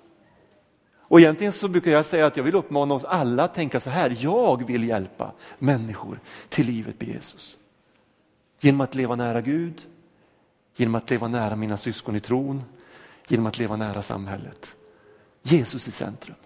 Och 0.99 1.21
egentligen 1.21 1.53
så 1.53 1.69
brukar 1.69 1.91
jag 1.91 2.05
säga 2.05 2.27
att 2.27 2.37
jag 2.37 2.45
vill 2.45 2.55
uppmana 2.55 2.95
oss 2.95 3.05
alla 3.05 3.45
att 3.45 3.55
tänka 3.55 3.81
så 3.81 3.91
här, 3.91 4.17
jag 4.21 4.67
vill 4.67 4.89
hjälpa 4.89 5.33
människor 5.59 6.21
till 6.49 6.67
livet 6.67 7.01
med 7.01 7.09
Jesus. 7.09 7.57
Genom 8.61 8.81
att 8.81 8.95
leva 8.95 9.17
nära 9.17 9.41
Gud, 9.41 9.87
genom 10.77 10.95
att 10.95 11.11
leva 11.11 11.29
nära 11.29 11.57
mina 11.57 11.77
syskon 11.77 12.17
i 12.17 12.21
tron, 12.21 12.65
genom 13.29 13.47
att 13.47 13.59
leva 13.59 13.77
nära 13.77 14.03
samhället. 14.03 14.77
Jesus 15.43 15.89
i 15.89 15.91
centrum. 15.91 16.37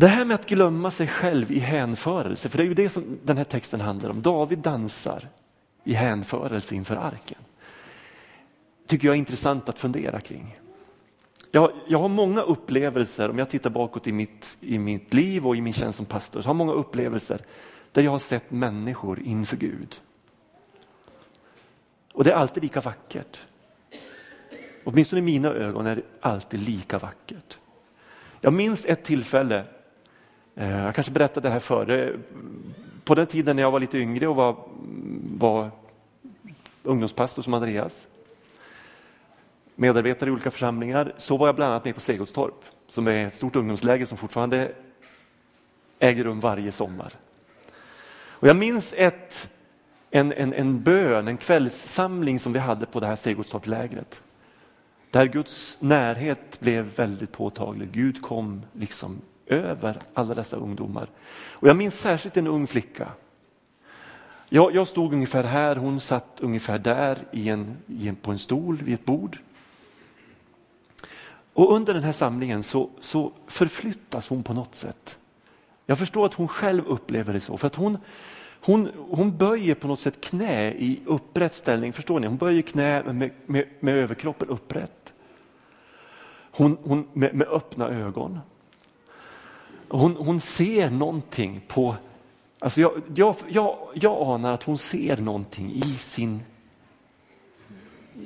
Det 0.00 0.08
här 0.08 0.24
med 0.24 0.34
att 0.34 0.48
glömma 0.48 0.90
sig 0.90 1.06
själv 1.06 1.52
i 1.52 1.58
hänförelse, 1.58 2.48
för 2.48 2.58
det 2.58 2.64
är 2.64 2.68
ju 2.68 2.74
det 2.74 2.88
som 2.88 3.18
den 3.22 3.36
här 3.36 3.44
texten 3.44 3.80
handlar 3.80 4.10
om. 4.10 4.22
David 4.22 4.58
dansar 4.58 5.28
i 5.84 5.92
hänförelse 5.92 6.74
inför 6.74 6.96
arken 6.96 7.38
tycker 8.86 9.08
jag 9.08 9.14
är 9.14 9.18
intressant 9.18 9.68
att 9.68 9.78
fundera 9.78 10.20
kring. 10.20 10.58
Jag, 11.50 11.72
jag 11.88 11.98
har 11.98 12.08
många 12.08 12.42
upplevelser, 12.42 13.30
om 13.30 13.38
jag 13.38 13.50
tittar 13.50 13.70
bakåt 13.70 14.06
i 14.06 14.12
mitt, 14.12 14.58
i 14.60 14.78
mitt 14.78 15.14
liv 15.14 15.46
och 15.46 15.56
i 15.56 15.60
min 15.60 15.72
tjänst 15.72 15.96
som 15.96 16.06
pastor, 16.06 16.40
så 16.40 16.48
har 16.48 16.50
jag 16.50 16.56
många 16.56 16.72
upplevelser 16.72 17.40
där 17.92 18.02
jag 18.02 18.10
har 18.10 18.18
sett 18.18 18.50
människor 18.50 19.20
inför 19.20 19.56
Gud. 19.56 20.00
Och 22.12 22.24
det 22.24 22.30
är 22.30 22.34
alltid 22.34 22.62
lika 22.62 22.80
vackert. 22.80 23.40
Åtminstone 24.84 25.18
i 25.18 25.22
mina 25.22 25.48
ögon 25.48 25.86
är 25.86 25.96
det 25.96 26.02
alltid 26.20 26.60
lika 26.60 26.98
vackert. 26.98 27.58
Jag 28.40 28.52
minns 28.52 28.86
ett 28.86 29.04
tillfälle, 29.04 29.64
Eh, 30.60 30.84
jag 30.84 30.94
kanske 30.94 31.12
berättade 31.12 31.48
det 31.48 31.52
här 31.52 31.60
före. 31.60 32.12
på 33.04 33.14
den 33.14 33.26
tiden 33.26 33.56
när 33.56 33.62
jag 33.62 33.70
var 33.70 33.80
lite 33.80 33.98
yngre 33.98 34.28
och 34.28 34.36
var, 34.36 34.56
var 35.38 35.70
ungdomspastor 36.82 37.42
som 37.42 37.54
Andreas 37.54 38.08
medarbetare 39.74 40.30
i 40.30 40.32
olika 40.32 40.50
församlingar 40.50 41.12
så 41.16 41.36
var 41.36 41.48
jag 41.48 41.56
bland 41.56 41.72
annat 41.72 41.84
med 41.84 41.94
på 41.94 42.00
Segelstorp 42.00 42.64
som 42.88 43.08
är 43.08 43.26
ett 43.26 43.34
stort 43.34 43.56
ungdomsläger 43.56 44.06
som 44.06 44.18
fortfarande 44.18 44.72
äger 45.98 46.24
rum 46.24 46.40
varje 46.40 46.72
sommar. 46.72 47.12
Och 48.12 48.48
jag 48.48 48.56
minns 48.56 48.94
ett, 48.96 49.50
en, 50.10 50.32
en, 50.32 50.52
en 50.52 50.82
bön, 50.82 51.28
en 51.28 51.36
kvällssamling 51.36 52.38
som 52.38 52.52
vi 52.52 52.58
hade 52.58 52.86
på 52.86 53.00
det 53.00 53.06
här 53.06 53.16
Segelstorplägret. 53.16 54.22
Där 55.10 55.26
Guds 55.26 55.76
närhet 55.80 56.60
blev 56.60 56.84
väldigt 56.96 57.32
påtaglig. 57.32 57.92
Gud 57.92 58.22
kom 58.22 58.62
liksom 58.72 59.20
över 59.50 59.98
alla 60.14 60.34
dessa 60.34 60.56
ungdomar. 60.56 61.08
Och 61.50 61.68
jag 61.68 61.76
minns 61.76 62.00
särskilt 62.00 62.36
en 62.36 62.46
ung 62.46 62.66
flicka. 62.66 63.08
Jag, 64.48 64.74
jag 64.74 64.86
stod 64.88 65.12
ungefär 65.12 65.44
här, 65.44 65.76
hon 65.76 66.00
satt 66.00 66.38
ungefär 66.40 66.78
där 66.78 67.18
i 67.32 67.48
en, 67.48 67.76
i 67.86 68.08
en, 68.08 68.16
på 68.16 68.30
en 68.30 68.38
stol 68.38 68.76
vid 68.76 68.94
ett 68.94 69.04
bord. 69.04 69.38
Och 71.52 71.74
under 71.74 71.94
den 71.94 72.02
här 72.02 72.12
samlingen 72.12 72.62
så, 72.62 72.90
så 73.00 73.32
förflyttas 73.46 74.28
hon 74.28 74.42
på 74.42 74.54
något 74.54 74.74
sätt. 74.74 75.18
Jag 75.86 75.98
förstår 75.98 76.26
att 76.26 76.34
hon 76.34 76.48
själv 76.48 76.86
upplever 76.86 77.32
det 77.32 77.40
så, 77.40 77.56
för 77.56 77.66
att 77.66 77.74
hon, 77.74 77.98
hon, 78.60 78.90
hon 79.10 79.36
böjer 79.36 79.74
på 79.74 79.88
något 79.88 80.00
sätt 80.00 80.20
knä 80.20 80.72
i 80.72 81.00
upprätt 81.06 81.54
ställning. 81.54 81.92
Förstår 81.92 82.20
ni? 82.20 82.26
Hon 82.26 82.36
böjer 82.36 82.62
knä 82.62 83.12
med, 83.12 83.30
med, 83.46 83.68
med 83.80 83.94
överkroppen 83.94 84.48
upprätt. 84.48 85.14
Hon, 86.50 86.78
hon 86.82 87.08
med, 87.12 87.34
med 87.34 87.48
öppna 87.48 87.88
ögon. 87.88 88.40
Hon, 89.90 90.16
hon 90.16 90.40
ser 90.40 90.90
någonting 90.90 91.60
på, 91.68 91.96
alltså 92.58 92.80
jag, 92.80 93.02
jag, 93.14 93.36
jag, 93.48 93.78
jag 93.94 94.28
anar 94.28 94.52
att 94.52 94.62
hon 94.62 94.78
ser 94.78 95.16
någonting 95.16 95.72
i 95.72 95.94
sin, 95.94 96.42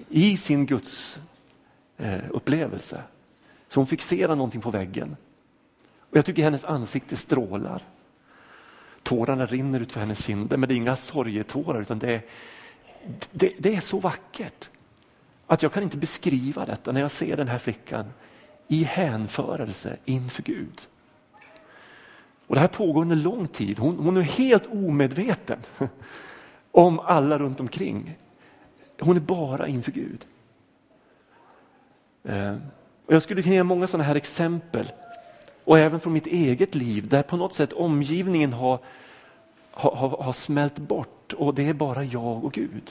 i 0.09 0.37
sin 0.37 0.67
Guds 0.67 1.21
eh, 1.97 2.21
upplevelse. 2.31 3.03
Så 3.69 3.81
hon 3.81 3.87
fixerar 3.87 4.37
någonting 4.37 4.61
på 4.61 4.71
väggen. 4.71 5.17
Och 5.99 6.17
Jag 6.17 6.27
tycker 6.27 6.43
hennes 6.43 6.65
ansikte 6.65 7.17
strålar. 7.17 7.83
Tårarna 9.03 9.47
rinner 9.47 9.81
ut 9.81 9.93
för 9.93 10.01
hennes 10.01 10.25
kinder, 10.25 10.57
men 10.57 10.69
det 10.69 10.75
är 10.75 10.77
inga 10.77 10.97
sorgetårar 10.97 11.81
utan 11.81 11.99
det 11.99 12.13
är, 12.15 12.23
det, 13.31 13.53
det 13.59 13.75
är 13.75 13.81
så 13.81 13.99
vackert. 13.99 14.69
Att 15.47 15.63
jag 15.63 15.73
kan 15.73 15.83
inte 15.83 15.97
beskriva 15.97 16.65
detta 16.65 16.93
när 16.93 17.01
jag 17.01 17.11
ser 17.11 17.37
den 17.37 17.49
här 17.49 17.59
flickan 17.59 18.07
i 18.69 18.85
hänförelse 18.85 19.97
inför 20.05 20.43
Gud. 20.43 20.89
Och 22.47 22.55
Det 22.55 22.61
här 22.61 22.69
pågår 22.69 23.03
under 23.03 23.17
lång 23.17 23.49
tid. 23.49 23.79
Hon, 23.79 23.99
hon 23.99 24.17
är 24.17 24.23
helt 24.23 24.67
omedveten 24.67 25.59
om 26.71 27.01
alla 27.01 27.39
runt 27.39 27.61
omkring. 27.61 28.19
Hon 29.01 29.17
är 29.17 29.21
bara 29.21 29.69
inför 29.69 29.93
Gud. 29.93 30.27
Eh, 32.25 32.57
och 33.07 33.15
jag 33.15 33.23
skulle 33.23 33.43
kunna 33.43 33.55
ge 33.55 33.63
många 33.63 33.87
sådana 33.87 34.05
här 34.05 34.15
exempel 34.15 34.93
och 35.65 35.79
även 35.79 36.01
från 36.01 36.13
mitt 36.13 36.27
eget 36.27 36.75
liv 36.75 37.09
där 37.09 37.23
på 37.23 37.37
något 37.37 37.55
sätt 37.55 37.73
omgivningen 37.73 38.53
har, 38.53 38.79
har, 39.71 40.09
har 40.09 40.33
smält 40.33 40.79
bort 40.79 41.33
och 41.33 41.55
det 41.55 41.69
är 41.69 41.75
bara 41.75 42.05
jag 42.05 42.45
och 42.45 42.53
Gud. 42.53 42.91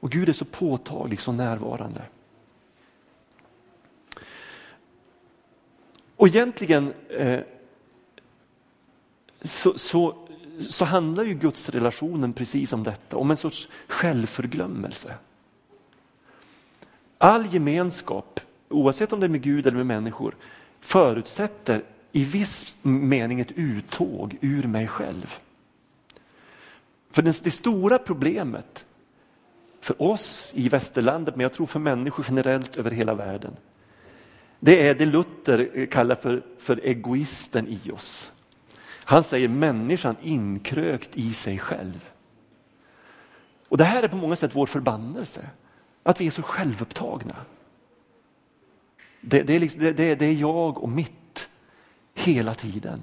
Och 0.00 0.10
Gud 0.10 0.28
är 0.28 0.32
så 0.32 0.44
påtaglig, 0.44 1.20
så 1.20 1.32
närvarande. 1.32 2.02
Och 6.16 6.28
egentligen 6.28 6.92
eh, 7.08 7.40
så, 9.46 9.78
så, 9.78 10.28
så 10.68 10.84
handlar 10.84 11.24
ju 11.24 11.34
Guds 11.34 11.68
relationen 11.68 12.32
precis 12.32 12.72
om 12.72 12.82
detta, 12.82 13.16
om 13.16 13.30
en 13.30 13.36
sorts 13.36 13.68
självförglömmelse. 13.88 15.14
All 17.18 17.54
gemenskap 17.54 18.40
oavsett 18.68 19.12
om 19.12 19.20
det 19.20 19.26
är 19.26 19.28
med 19.28 19.42
Gud 19.42 19.66
eller 19.66 19.76
med 19.76 19.86
människor, 19.86 20.36
förutsätter 20.80 21.84
i 22.12 22.24
viss 22.24 22.76
mening 22.82 23.40
ett 23.40 23.52
uttåg 23.52 24.38
ur 24.40 24.62
mig 24.62 24.88
själv. 24.88 25.34
För 27.10 27.22
det, 27.22 27.32
stora 27.32 27.98
problemet 27.98 28.86
för 29.80 30.02
oss 30.02 30.52
i 30.54 30.68
västerlandet, 30.68 31.36
men 31.36 31.42
jag 31.42 31.52
tror 31.52 31.66
för 31.66 31.80
människor 31.80 32.26
generellt 32.28 32.76
över 32.76 32.90
hela 32.90 33.14
världen, 33.14 33.56
Det 34.60 34.88
är 34.88 34.94
det 34.94 35.06
Luther 35.06 35.86
kallar 35.86 36.14
för, 36.14 36.42
för 36.58 36.80
egoisten 36.84 37.68
i 37.68 37.90
oss. 37.90 38.32
Han 39.08 39.24
säger 39.24 39.48
människan 39.48 40.16
inkrökt 40.22 41.16
i 41.16 41.32
sig 41.32 41.58
själv. 41.58 42.10
Och 43.68 43.76
Det 43.76 43.84
här 43.84 44.02
är 44.02 44.08
på 44.08 44.16
många 44.16 44.36
sätt 44.36 44.54
vår 44.54 44.66
förbannelse, 44.66 45.50
att 46.02 46.20
vi 46.20 46.26
är 46.26 46.30
så 46.30 46.42
självupptagna. 46.42 47.36
Det, 49.20 49.42
det, 49.42 49.54
är, 49.54 49.60
liksom, 49.60 49.82
det, 49.82 49.92
det 49.92 50.24
är 50.26 50.32
jag 50.32 50.82
och 50.82 50.88
mitt 50.88 51.50
hela 52.14 52.54
tiden. 52.54 53.02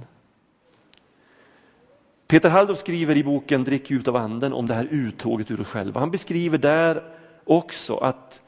Peter 2.28 2.50
Halldorf 2.50 2.80
skriver 2.80 3.18
i 3.18 3.24
boken 3.24 3.64
Drick 3.64 3.92
ut 3.92 4.08
av 4.08 4.16
anden 4.16 4.54
om 4.54 4.68
det 4.68 4.74
här 4.74 4.88
uttåget 4.92 5.52
ur 5.52 5.62
oss 5.62 5.68
själva. 5.68 6.00
Han 6.00 6.12
beskriver 6.12 6.58
där 6.58 7.04
också 7.46 7.98
att 7.98 8.43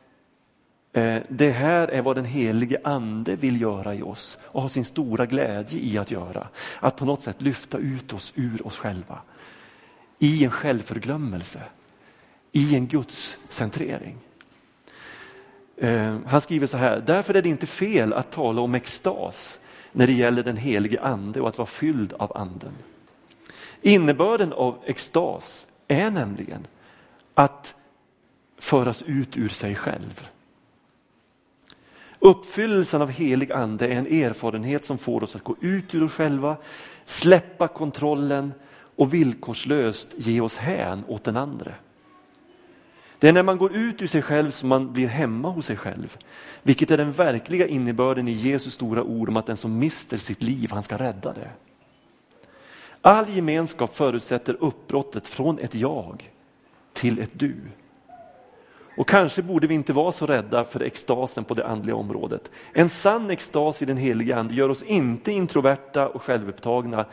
Eh, 0.95 1.21
det 1.29 1.51
här 1.51 1.87
är 1.87 2.01
vad 2.01 2.15
den 2.15 2.25
helige 2.25 2.79
ande 2.83 3.35
vill 3.35 3.61
göra 3.61 3.95
i 3.95 4.01
oss 4.01 4.37
och 4.43 4.61
har 4.61 4.69
sin 4.69 4.85
stora 4.85 5.25
glädje 5.25 5.79
i 5.79 5.97
att 5.97 6.11
göra. 6.11 6.47
Att 6.79 6.95
på 6.95 7.05
något 7.05 7.21
sätt 7.21 7.41
lyfta 7.41 7.77
ut 7.77 8.13
oss 8.13 8.33
ur 8.35 8.67
oss 8.67 8.77
själva. 8.77 9.19
I 10.19 10.43
en 10.43 10.51
självförglömmelse. 10.51 11.61
I 12.51 12.75
en 12.75 12.87
Guds 12.87 13.37
centrering. 13.49 14.15
Eh, 15.77 16.17
han 16.25 16.41
skriver 16.41 16.67
så 16.67 16.77
här, 16.77 17.03
därför 17.05 17.33
är 17.33 17.41
det 17.41 17.49
inte 17.49 17.67
fel 17.67 18.13
att 18.13 18.31
tala 18.31 18.61
om 18.61 18.75
extas 18.75 19.59
när 19.91 20.07
det 20.07 20.13
gäller 20.13 20.43
den 20.43 20.57
helige 20.57 21.01
ande 21.01 21.41
och 21.41 21.49
att 21.49 21.57
vara 21.57 21.67
fylld 21.67 22.13
av 22.13 22.37
anden. 22.37 22.73
Innebörden 23.81 24.53
av 24.53 24.77
extas 24.85 25.67
är 25.87 26.11
nämligen 26.11 26.67
att 27.33 27.75
föras 28.59 29.03
ut 29.03 29.37
ur 29.37 29.49
sig 29.49 29.75
själv. 29.75 30.29
Uppfyllelsen 32.19 33.01
av 33.01 33.09
helig 33.09 33.51
ande 33.51 33.87
är 33.87 33.95
en 33.97 34.07
erfarenhet 34.07 34.83
som 34.83 34.97
får 34.97 35.23
oss 35.23 35.35
att 35.35 35.43
gå 35.43 35.55
ut 35.61 35.95
ur 35.95 36.03
oss 36.03 36.11
själva, 36.11 36.57
släppa 37.05 37.67
kontrollen 37.67 38.53
och 38.95 39.13
villkorslöst 39.13 40.09
ge 40.17 40.41
oss 40.41 40.57
hän 40.57 41.03
åt 41.07 41.23
den 41.23 41.37
andra. 41.37 41.71
Det 43.19 43.29
är 43.29 43.33
när 43.33 43.43
man 43.43 43.57
går 43.57 43.75
ut 43.75 44.01
ur 44.01 44.07
sig 44.07 44.21
själv 44.21 44.49
som 44.49 44.69
man 44.69 44.93
blir 44.93 45.07
hemma 45.07 45.49
hos 45.49 45.65
sig 45.65 45.77
själv. 45.77 46.17
Vilket 46.63 46.91
är 46.91 46.97
den 46.97 47.11
verkliga 47.11 47.67
innebörden 47.67 48.27
i 48.27 48.31
Jesus 48.31 48.73
stora 48.73 49.03
ord 49.03 49.29
om 49.29 49.37
att 49.37 49.45
den 49.45 49.57
som 49.57 49.79
mister 49.79 50.17
sitt 50.17 50.43
liv, 50.43 50.71
han 50.71 50.83
ska 50.83 50.97
rädda 50.97 51.33
det. 51.33 51.49
All 53.01 53.29
gemenskap 53.29 53.95
förutsätter 53.95 54.57
uppbrottet 54.59 55.27
från 55.27 55.59
ett 55.59 55.75
jag 55.75 56.31
till 56.93 57.19
ett 57.19 57.31
du. 57.33 57.55
Och 58.97 59.07
kanske 59.07 59.41
borde 59.41 59.67
vi 59.67 59.75
inte 59.75 59.93
vara 59.93 60.11
så 60.11 60.25
rädda 60.25 60.63
för 60.63 60.83
extasen 60.83 61.43
på 61.43 61.53
det 61.53 61.67
andliga 61.67 61.95
området. 61.95 62.51
En 62.73 62.89
sann 62.89 63.29
extas 63.29 63.81
i 63.81 63.85
den 63.85 63.97
heliga 63.97 64.37
ande 64.37 64.55
gör 64.55 64.69
oss 64.69 64.83
inte 64.83 65.31
introverta 65.31 66.07
och 66.07 66.23
självupptagna. 66.23 67.05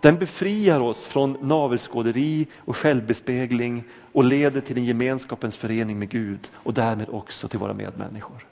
Den 0.00 0.18
befriar 0.18 0.80
oss 0.80 1.04
från 1.04 1.36
navelskåderi 1.40 2.46
och 2.58 2.76
självbespegling 2.76 3.84
och 4.12 4.24
leder 4.24 4.60
till 4.60 4.78
en 4.78 4.84
gemenskapens 4.84 5.56
förening 5.56 5.98
med 5.98 6.08
Gud 6.08 6.50
och 6.54 6.74
därmed 6.74 7.08
också 7.08 7.48
till 7.48 7.58
våra 7.58 7.74
medmänniskor. 7.74 8.46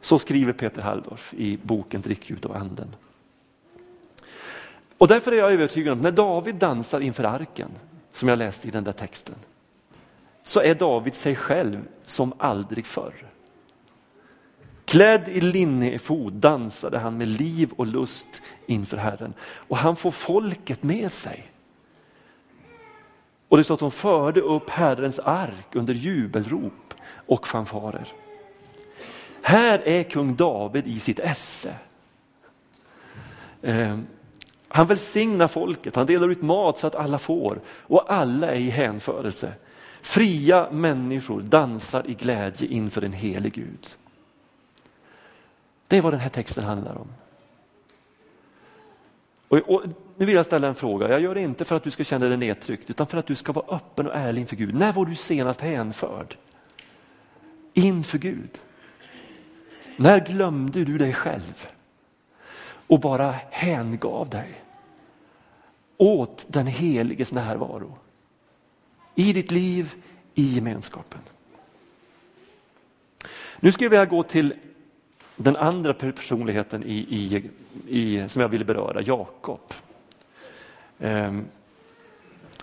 Så 0.00 0.18
skriver 0.18 0.52
Peter 0.52 0.82
Halldorf 0.82 1.34
i 1.34 1.58
boken 1.62 2.00
Drick 2.00 2.30
ut 2.30 2.44
av 2.44 2.56
anden. 2.56 2.88
Och 4.98 5.08
därför 5.08 5.32
är 5.32 5.36
jag 5.36 5.52
övertygad 5.52 5.92
om 5.92 5.98
att 5.98 6.02
när 6.02 6.12
David 6.12 6.54
dansar 6.54 7.00
inför 7.00 7.24
arken, 7.24 7.68
som 8.12 8.28
jag 8.28 8.38
läste 8.38 8.68
i 8.68 8.70
den 8.70 8.84
där 8.84 8.92
texten, 8.92 9.34
så 10.42 10.60
är 10.60 10.74
David 10.74 11.14
sig 11.14 11.36
själv 11.36 11.88
som 12.04 12.32
aldrig 12.38 12.86
förr. 12.86 13.32
Klädd 14.84 15.28
i 15.28 15.40
linneefod 15.40 16.32
dansade 16.32 16.98
han 16.98 17.16
med 17.16 17.28
liv 17.28 17.72
och 17.76 17.86
lust 17.86 18.42
inför 18.66 18.96
Herren 18.96 19.34
och 19.42 19.76
han 19.76 19.96
får 19.96 20.10
folket 20.10 20.82
med 20.82 21.12
sig. 21.12 21.52
Och 23.48 23.56
det 23.56 23.64
står 23.64 23.74
att 23.74 23.80
de 23.80 23.90
förde 23.90 24.40
upp 24.40 24.70
Herrens 24.70 25.20
ark 25.20 25.74
under 25.74 25.94
jubelrop 25.94 26.94
och 27.26 27.46
fanfarer. 27.46 28.08
Här 29.42 29.78
är 29.78 30.02
kung 30.02 30.36
David 30.36 30.86
i 30.86 31.00
sitt 31.00 31.18
esse. 31.18 31.74
Ehm, 33.62 34.06
han 34.68 34.86
välsignar 34.86 35.48
folket, 35.48 35.96
han 35.96 36.06
delar 36.06 36.28
ut 36.28 36.42
mat 36.42 36.78
så 36.78 36.86
att 36.86 36.94
alla 36.94 37.18
får 37.18 37.60
och 37.66 38.12
alla 38.12 38.50
är 38.50 38.60
i 38.60 38.70
hänförelse. 38.70 39.52
Fria 40.02 40.70
människor 40.70 41.40
dansar 41.42 42.10
i 42.10 42.14
glädje 42.14 42.68
inför 42.68 43.02
en 43.02 43.12
helig 43.12 43.52
Gud. 43.52 43.88
Det 45.86 45.96
är 45.96 46.00
vad 46.02 46.12
den 46.12 46.20
här 46.20 46.28
texten 46.28 46.64
handlar 46.64 46.98
om. 46.98 47.08
Och, 49.48 49.58
och, 49.58 49.82
nu 50.16 50.24
vill 50.24 50.34
jag 50.34 50.46
ställa 50.46 50.68
en 50.68 50.74
fråga. 50.74 51.08
Jag 51.08 51.20
gör 51.20 51.34
det 51.34 51.40
inte 51.40 51.64
för 51.64 51.76
att 51.76 51.82
du 51.82 51.90
ska 51.90 52.04
känna 52.04 52.28
dig 52.28 52.36
nedtryckt 52.36 52.90
utan 52.90 53.06
för 53.06 53.18
att 53.18 53.26
du 53.26 53.34
ska 53.34 53.52
vara 53.52 53.76
öppen 53.76 54.06
och 54.06 54.14
ärlig 54.14 54.40
inför 54.40 54.56
Gud. 54.56 54.74
När 54.74 54.92
var 54.92 55.06
du 55.06 55.14
senast 55.14 55.60
hänförd? 55.60 56.36
Inför 57.72 58.18
Gud. 58.18 58.60
När 59.96 60.26
glömde 60.26 60.84
du 60.84 60.98
dig 60.98 61.12
själv? 61.12 61.68
Och 62.86 63.00
bara 63.00 63.34
hängav 63.50 64.28
dig 64.28 64.64
åt 65.96 66.44
den 66.48 66.66
heliges 66.66 67.32
närvaro. 67.32 67.98
I 69.14 69.32
ditt 69.32 69.50
liv, 69.50 69.94
i 70.34 70.54
gemenskapen. 70.54 71.20
Nu 73.60 73.72
skulle 73.72 73.84
jag 73.84 73.90
vilja 73.90 74.06
gå 74.06 74.22
till 74.22 74.54
den 75.36 75.56
andra 75.56 75.94
personligheten 75.94 76.84
i, 76.84 76.96
i, 76.96 77.50
i, 77.88 78.28
som 78.28 78.42
jag 78.42 78.48
ville 78.48 78.64
beröra, 78.64 79.02
Jakob. 79.02 79.74
Um, 80.98 81.46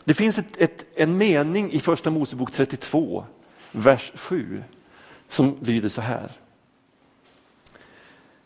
det 0.03 0.13
finns 0.13 0.37
ett, 0.37 0.57
ett, 0.57 0.85
en 0.95 1.17
mening 1.17 1.71
i 1.71 1.79
första 1.79 2.09
Mosebok 2.09 2.51
32, 2.51 3.25
vers 3.71 4.11
7, 4.15 4.63
som 5.27 5.57
lyder 5.61 5.89
så 5.89 6.01
här. 6.01 6.31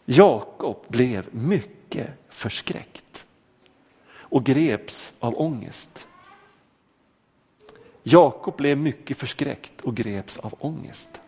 Jakob 0.05 0.85
blev 0.87 1.27
mycket 1.31 2.07
förskräckt 2.29 3.25
och 4.15 4.43
greps 4.43 5.13
av 5.19 5.41
ångest. 5.41 6.07
Jakob 8.03 8.57
blev 8.57 8.77
mycket 8.77 9.17
förskräckt 9.17 9.81
och 9.81 9.95
greps 9.95 10.37
av 10.37 10.53
ångest. 10.59 11.21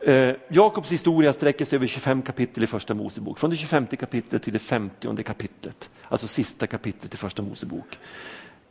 Eh, 0.00 0.34
Jakobs 0.48 0.92
historia 0.92 1.32
sträcker 1.32 1.64
sig 1.64 1.76
över 1.76 1.86
25 1.86 2.22
kapitel 2.22 2.64
i 2.64 2.66
första 2.66 2.94
Mosebok, 2.94 3.38
från 3.38 3.50
det 3.50 3.56
25 3.56 3.86
kapitlet 3.86 4.42
till 4.42 4.52
det 4.52 4.58
50 4.58 5.22
kapitlet, 5.22 5.90
alltså 6.08 6.28
sista 6.28 6.66
kapitlet 6.66 7.14
i 7.14 7.16
första 7.16 7.42
Mosebok. 7.42 7.98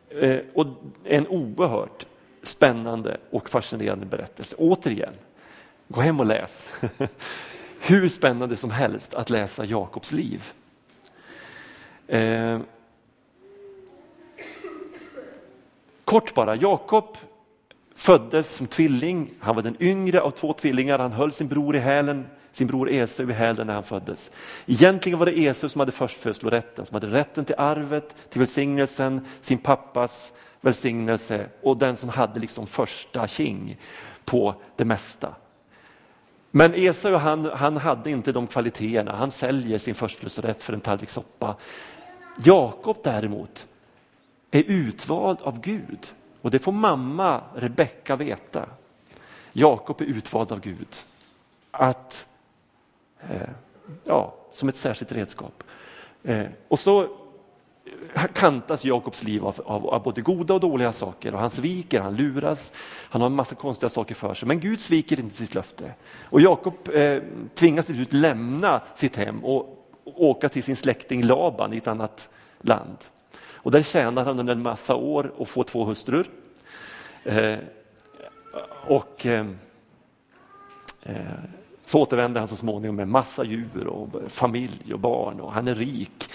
Eh, 0.09 0.39
och 0.53 0.67
en 1.03 1.27
oerhört 1.27 2.05
spännande 2.43 3.17
och 3.29 3.49
fascinerande 3.49 4.05
berättelse. 4.05 4.55
Återigen, 4.59 5.13
gå 5.87 6.01
hem 6.01 6.19
och 6.19 6.25
läs. 6.25 6.67
Hur 7.79 8.09
spännande 8.09 8.57
som 8.57 8.71
helst 8.71 9.13
att 9.13 9.29
läsa 9.29 9.65
Jakobs 9.65 10.11
liv. 10.11 10.43
Eh, 12.07 12.59
kort 16.07 16.33
bara, 16.33 16.55
Jakob 16.55 17.17
föddes 17.95 18.55
som 18.55 18.67
tvilling. 18.67 19.33
Han 19.39 19.55
var 19.55 19.63
den 19.63 19.75
yngre 19.79 20.21
av 20.21 20.31
två 20.31 20.53
tvillingar. 20.53 20.99
Han 20.99 21.11
höll 21.11 21.31
sin 21.31 21.47
bror 21.47 21.75
i 21.75 21.79
hälen, 21.79 22.25
sin 22.51 22.67
bror 22.67 22.89
Esau 22.89 23.29
i 23.29 23.33
hälen 23.33 23.67
när 23.67 23.73
han 23.73 23.83
föddes. 23.83 24.31
Egentligen 24.65 25.19
var 25.19 25.25
det 25.25 25.39
Esau 25.39 25.69
som 25.69 25.79
hade 25.79 25.91
förstfödslorätten, 25.91 26.85
som 26.85 26.93
hade 26.93 27.07
rätten 27.07 27.45
till 27.45 27.55
arvet, 27.57 28.15
till 28.29 28.39
välsignelsen, 28.39 29.25
sin 29.41 29.57
pappas 29.57 30.33
välsignelse 30.61 31.45
och 31.61 31.77
den 31.77 31.95
som 31.95 32.09
hade 32.09 32.39
liksom 32.39 32.67
första 32.67 33.27
king 33.27 33.77
på 34.25 34.55
det 34.75 34.85
mesta. 34.85 35.35
Men 36.51 36.73
Esau 36.75 37.15
han, 37.15 37.45
han 37.45 37.77
hade 37.77 38.11
inte 38.11 38.31
de 38.31 38.47
kvaliteterna, 38.47 39.15
han 39.15 39.31
säljer 39.31 39.77
sin 39.77 39.95
förstfödslorätt 39.95 40.63
för 40.63 40.73
en 40.73 40.81
tallrik 40.81 41.09
soppa. 41.09 41.55
Jakob 42.43 42.97
däremot 43.03 43.67
är 44.51 44.63
utvald 44.63 45.41
av 45.41 45.61
Gud. 45.61 46.13
Och 46.41 46.51
det 46.51 46.59
får 46.59 46.71
mamma 46.71 47.41
Rebecka 47.55 48.15
veta. 48.15 48.65
Jakob 49.53 50.01
är 50.01 50.05
utvald 50.05 50.51
av 50.51 50.59
Gud. 50.59 50.95
Att, 51.71 52.27
eh, 53.19 53.49
ja, 54.03 54.35
som 54.51 54.69
ett 54.69 54.75
särskilt 54.75 55.11
redskap. 55.11 55.63
Eh, 56.23 56.45
och 56.67 56.79
så 56.79 57.07
kantas 58.33 58.85
Jakobs 58.85 59.23
liv 59.23 59.45
av, 59.45 59.61
av, 59.65 59.87
av, 59.87 60.03
både 60.03 60.21
goda 60.21 60.53
och 60.53 60.59
dåliga 60.59 60.91
saker. 60.91 61.33
Och 61.33 61.39
han 61.39 61.49
sviker, 61.49 62.01
han 62.01 62.15
luras, 62.15 62.73
han 63.09 63.21
har 63.21 63.25
en 63.25 63.35
massa 63.35 63.55
konstiga 63.55 63.89
saker 63.89 64.15
för 64.15 64.33
sig. 64.33 64.47
Men 64.47 64.59
Gud 64.59 64.79
sviker 64.79 65.19
inte 65.19 65.35
sitt 65.35 65.55
löfte. 65.55 65.93
Och 66.23 66.41
Jakob 66.41 66.89
eh, 66.93 67.21
tvingas 67.55 67.89
ut 67.89 68.13
lämna 68.13 68.81
sitt 68.95 69.15
hem 69.15 69.45
och, 69.45 69.87
och 70.03 70.23
åka 70.23 70.49
till 70.49 70.63
sin 70.63 70.75
släkting 70.75 71.23
Laban 71.23 71.73
i 71.73 71.77
ett 71.77 71.87
annat 71.87 72.29
land. 72.61 72.97
Och 73.67 73.71
där 73.71 73.81
tjänar 73.81 74.25
han 74.25 74.39
under 74.39 74.53
en 74.53 74.61
massa 74.61 74.95
år 74.95 75.31
och 75.37 75.49
får 75.49 75.63
två 75.63 75.85
hustrur. 75.85 76.29
Eh, 77.23 77.57
och 78.87 79.25
eh, 79.25 79.45
eh, 81.03 81.15
Så 81.85 82.01
återvänder 82.01 82.39
han 82.39 82.47
så 82.47 82.55
småningom 82.55 82.95
med 82.95 83.07
massa 83.07 83.43
djur 83.43 83.87
och 83.87 84.09
familj 84.27 84.93
och 84.93 84.99
barn 84.99 85.39
och 85.39 85.53
han 85.53 85.67
är 85.67 85.75
rik. 85.75 86.29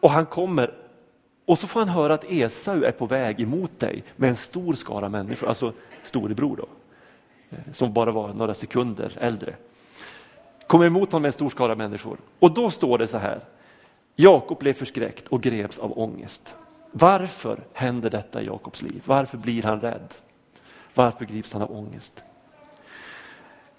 Och 0.00 0.10
han 0.10 0.26
kommer 0.26 0.74
och 1.44 1.58
så 1.58 1.66
får 1.66 1.80
han 1.80 1.88
höra 1.88 2.14
att 2.14 2.24
Esau 2.24 2.84
är 2.84 2.92
på 2.92 3.06
väg 3.06 3.40
emot 3.40 3.78
dig 3.78 4.04
med 4.16 4.30
en 4.30 4.36
stor 4.36 4.72
skara 4.72 5.08
människor, 5.08 5.48
alltså 5.48 5.72
storebror 6.02 6.56
då, 6.56 6.66
eh, 7.50 7.72
som 7.72 7.92
bara 7.92 8.10
var 8.10 8.34
några 8.34 8.54
sekunder 8.54 9.12
äldre. 9.20 9.54
Kommer 10.66 10.86
emot 10.86 11.12
honom 11.12 11.22
med 11.22 11.28
en 11.28 11.32
stor 11.32 11.50
skara 11.50 11.74
människor. 11.74 12.18
Och 12.38 12.54
då 12.54 12.70
står 12.70 12.98
det 12.98 13.08
så 13.08 13.18
här, 13.18 13.40
Jakob 14.16 14.58
blev 14.58 14.72
förskräckt 14.72 15.28
och 15.28 15.42
greps 15.42 15.78
av 15.78 15.98
ångest. 15.98 16.54
Varför 16.90 17.60
händer 17.72 18.10
detta 18.10 18.42
i 18.42 18.46
Jakobs 18.46 18.82
liv? 18.82 19.02
Varför 19.06 19.38
blir 19.38 19.62
han 19.62 19.80
rädd? 19.80 20.14
Varför 20.94 21.24
grips 21.24 21.52
han 21.52 21.62
av 21.62 21.76
ångest? 21.76 22.24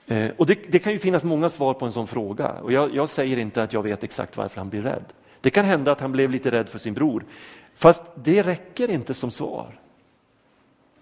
Eh, 0.08 0.32
och 0.38 0.46
det, 0.46 0.72
det, 0.72 0.80
kan 0.80 0.94
ju 0.94 1.00
finnas 1.00 1.24
många 1.24 1.50
svar 1.50 1.74
på 1.74 1.86
en 1.86 1.92
sån 1.92 2.08
fråga 2.08 2.52
och 2.52 2.72
jag, 2.72 2.96
jag, 2.96 3.10
säger 3.10 3.38
inte 3.38 3.64
att 3.64 3.74
jag 3.74 3.84
vet 3.84 4.04
exakt 4.04 4.38
varför 4.38 4.58
han 4.58 4.70
blir 4.70 4.82
rädd. 4.82 5.04
Det 5.42 5.50
kan 5.50 5.66
hända 5.66 5.92
att 5.92 6.02
han 6.02 6.12
blev 6.12 6.30
lite 6.30 6.52
rädd 6.52 6.70
för 6.70 6.80
sin 6.80 6.94
bror, 6.94 7.26
fast 7.76 8.04
det 8.16 8.42
räcker 8.42 8.92
inte 8.92 9.14
som 9.14 9.32
svar 9.32 9.80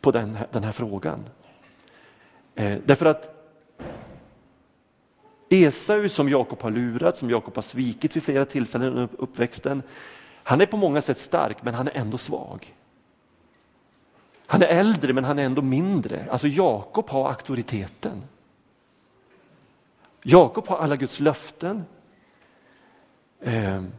på 0.02 0.12
den, 0.12 0.38
den 0.52 0.64
här 0.64 0.72
frågan. 0.72 1.26
Eh, 2.56 2.78
därför 2.86 3.06
att 3.06 3.33
Esau 5.54 6.10
som 6.10 6.30
Jakob 6.30 6.62
har 6.62 6.72
lurat, 6.72 7.18
som 7.18 7.30
Jakob 7.30 7.56
har 7.56 7.62
svikit 7.62 8.16
vid 8.16 8.24
flera 8.24 8.46
tillfällen 8.46 8.88
under 8.88 9.10
uppväxten, 9.18 9.84
han 10.44 10.62
är 10.62 10.66
på 10.66 10.78
många 10.78 11.02
sätt 11.02 11.20
stark 11.20 11.64
men 11.64 11.74
han 11.74 11.88
är 11.88 11.98
ändå 11.98 12.18
svag. 12.18 12.74
Han 14.46 14.62
är 14.62 14.68
äldre 14.68 15.14
men 15.14 15.24
han 15.24 15.40
är 15.40 15.46
ändå 15.46 15.62
mindre. 15.62 16.26
Alltså 16.30 16.48
Jakob 16.48 17.10
har 17.10 17.30
auktoriteten. 17.30 18.24
Jakob 20.24 20.68
har 20.68 20.78
alla 20.78 20.96
Guds 20.96 21.20
löften. 21.20 21.86
Ehm. 23.42 23.92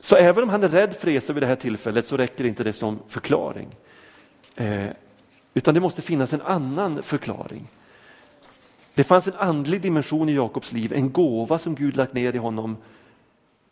Så 0.00 0.16
även 0.16 0.42
om 0.42 0.48
han 0.48 0.62
är 0.62 0.68
rädd 0.68 0.94
för 0.94 1.08
Esau 1.08 1.34
vid 1.34 1.42
det 1.42 1.46
här 1.46 1.56
tillfället 1.56 2.06
så 2.06 2.16
räcker 2.16 2.44
inte 2.44 2.64
det 2.64 2.72
som 2.72 2.98
förklaring. 3.08 3.76
Ehm. 4.56 4.92
Utan 5.54 5.74
det 5.74 5.80
måste 5.80 6.02
finnas 6.02 6.32
en 6.32 6.42
annan 6.42 7.02
förklaring. 7.02 7.68
Det 8.98 9.04
fanns 9.04 9.28
en 9.28 9.34
andlig 9.34 9.80
dimension 9.80 10.28
i 10.28 10.32
Jakobs 10.32 10.72
liv, 10.72 10.92
en 10.92 11.12
gåva 11.12 11.58
som 11.58 11.74
Gud 11.74 11.96
lagt 11.96 12.12
ner 12.12 12.34
i 12.34 12.38
honom. 12.38 12.76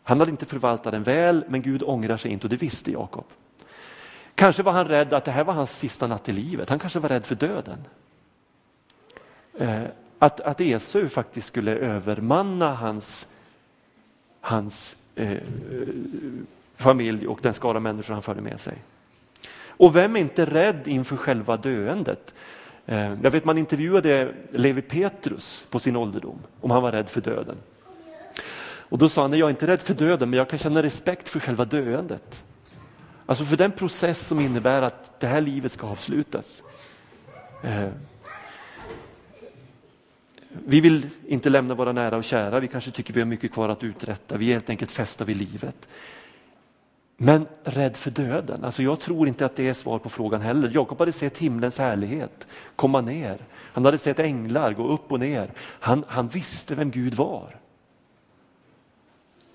Han 0.03 0.19
hade 0.19 0.31
inte 0.31 0.47
förvaltat 0.47 0.93
den 0.93 1.03
väl, 1.03 1.45
men 1.49 1.63
Gud 1.63 1.83
ångrar 1.83 2.17
sig 2.17 2.31
inte 2.31 2.47
och 2.47 2.51
det 2.51 2.57
visste 2.57 2.93
Jakob. 2.93 3.25
Kanske 4.35 4.63
var 4.63 4.73
han 4.73 4.89
rädd 4.89 5.13
att 5.13 5.25
det 5.25 5.31
här 5.31 5.45
var 5.45 5.55
hans 5.55 5.79
sista 5.79 6.07
natt 6.07 6.29
i 6.29 6.33
livet. 6.33 6.69
Han 6.69 6.79
kanske 6.79 6.99
var 6.99 7.09
rädd 7.09 7.27
för 7.27 7.35
döden. 7.35 7.79
Eh, 9.59 9.83
att, 10.19 10.41
att 10.41 10.61
Esau 10.61 11.09
faktiskt 11.09 11.47
skulle 11.47 11.77
övermanna 11.77 12.75
hans, 12.75 13.27
hans 14.41 14.97
eh, 15.15 15.33
eh, 15.33 15.39
familj 16.77 17.27
och 17.27 17.39
den 17.43 17.55
skara 17.55 17.81
människor 17.81 18.15
han 18.15 18.23
förde 18.23 18.41
med 18.41 18.61
sig. 18.61 18.79
Och 19.69 19.97
vem 19.97 20.17
är 20.17 20.21
inte 20.21 20.45
rädd 20.45 20.89
inför 20.89 21.17
själva 21.17 21.57
döendet? 21.57 22.35
Eh, 22.87 23.15
jag 23.23 23.31
vet 23.31 23.45
man 23.45 23.59
intervjuade 23.59 24.35
Levi 24.53 24.83
Petrus 24.83 25.67
på 25.71 25.79
sin 25.79 25.97
ålderdom 25.97 26.39
om 26.61 26.71
han 26.71 26.83
var 26.83 26.93
rädd 26.93 27.09
för 27.09 27.21
döden. 27.21 27.57
Och 28.89 28.99
då 28.99 29.09
sa 29.09 29.23
han, 29.23 29.39
jag 29.39 29.47
är 29.47 29.51
inte 29.51 29.67
rädd 29.67 29.83
för 29.83 29.95
döden 29.95 30.31
men 30.31 30.37
jag 30.37 30.51
kan 30.51 30.59
känna 30.59 30.83
respekt 30.83 31.29
för 31.29 31.41
själva 31.41 31.65
döendet. 31.65 32.45
Alltså 33.27 33.45
för 33.45 33.57
den 33.57 33.73
process 33.73 34.27
som 34.27 34.41
innebär 34.41 34.83
att 34.83 35.21
det 35.21 35.27
här 35.27 35.41
livet 35.41 35.73
ska 35.73 35.87
avslutas. 35.87 36.63
Eh, 37.63 37.89
vi 40.51 40.81
vill 40.81 41.09
inte 41.27 41.51
lämna 41.51 41.75
våra 41.75 41.93
nära 41.93 42.17
och 42.17 42.25
kära, 42.25 42.61
vi 42.61 42.69
kanske 42.69 42.91
tycker 42.91 43.15
vi 43.15 43.21
har 43.21 43.27
mycket 43.27 43.53
kvar 43.53 43.69
att 43.69 43.85
uträtta, 43.85 44.37
vi 44.37 44.49
är 44.49 44.53
helt 44.53 44.71
enkelt 44.71 44.91
fästa 44.91 45.25
vid 45.25 45.37
livet. 45.37 45.89
Men 47.17 47.47
rädd 47.65 47.97
för 47.97 48.11
döden, 48.11 48.65
alltså 48.65 48.83
jag 48.83 49.01
tror 49.01 49.29
inte 49.29 49.47
att 49.47 49.57
det 49.57 49.69
är 49.69 49.75
svar 49.75 49.99
på 49.99 50.09
frågan 50.09 50.41
heller. 50.41 50.71
Jakob 50.75 50.99
hade 50.99 51.13
sett 51.13 51.39
himlens 51.39 51.79
härlighet 51.79 52.47
komma 52.77 53.01
ner. 53.01 53.39
Han 53.53 53.85
hade 53.85 53.99
sett 53.99 54.19
änglar 54.19 54.73
gå 54.73 54.89
upp 54.89 55.13
och 55.13 55.21
ner. 55.21 55.51
Han, 55.59 56.05
han 56.09 56.29
visste 56.29 56.75
vem 56.75 56.91
Gud 56.91 57.15
var. 57.15 57.57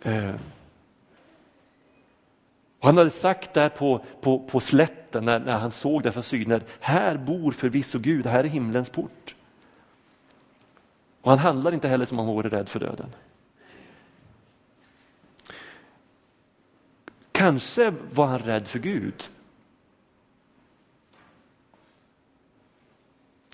Eh. 0.02 0.34
Och 2.80 2.88
han 2.88 2.98
hade 2.98 3.10
sagt 3.10 3.54
där 3.54 3.70
på, 3.70 4.06
på, 4.22 4.40
på 4.40 4.60
slätten 4.60 5.26
när, 5.26 5.40
när 5.40 5.58
han 5.58 5.72
såg 5.72 6.04
dessa 6.04 6.22
syner, 6.22 6.64
här 6.80 7.18
bor 7.18 7.52
förvisso 7.52 8.00
Gud, 8.00 8.26
här 8.26 8.44
är 8.44 8.48
himlens 8.48 8.90
port. 8.90 9.36
Och 11.22 11.30
han 11.30 11.40
handlar 11.40 11.72
inte 11.72 11.88
heller 11.88 12.06
som 12.06 12.20
om 12.20 12.26
han 12.26 12.36
vore 12.36 12.50
rädd 12.50 12.70
för 12.70 12.80
döden. 12.80 13.16
Kanske 17.42 17.94
var 18.12 18.26
han 18.26 18.40
rädd 18.40 18.68
för 18.68 18.80
Gud. 18.80 19.24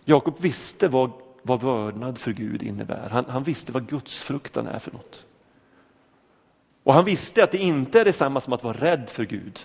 Jakob 0.06 0.39
visste 0.39 0.88
vad, 0.88 1.12
vad 1.41 1.62
vördnad 1.62 2.17
för 2.17 2.32
Gud 2.32 2.63
innebär. 2.63 3.10
Han, 3.10 3.26
han 3.26 3.43
visste 3.43 3.71
vad 3.71 3.89
gudsfruktan 3.89 4.67
är 4.67 4.80
för 4.80 4.91
något. 4.91 5.26
Och 6.84 6.93
han 6.93 7.06
visste 7.06 7.43
att 7.43 7.52
det 7.52 7.58
inte 7.58 8.02
är 8.02 8.06
detsamma 8.06 8.41
som 8.41 8.54
att 8.54 8.63
vara 8.63 8.78
rädd 8.78 9.10
för 9.10 9.26
Gud. 9.26 9.60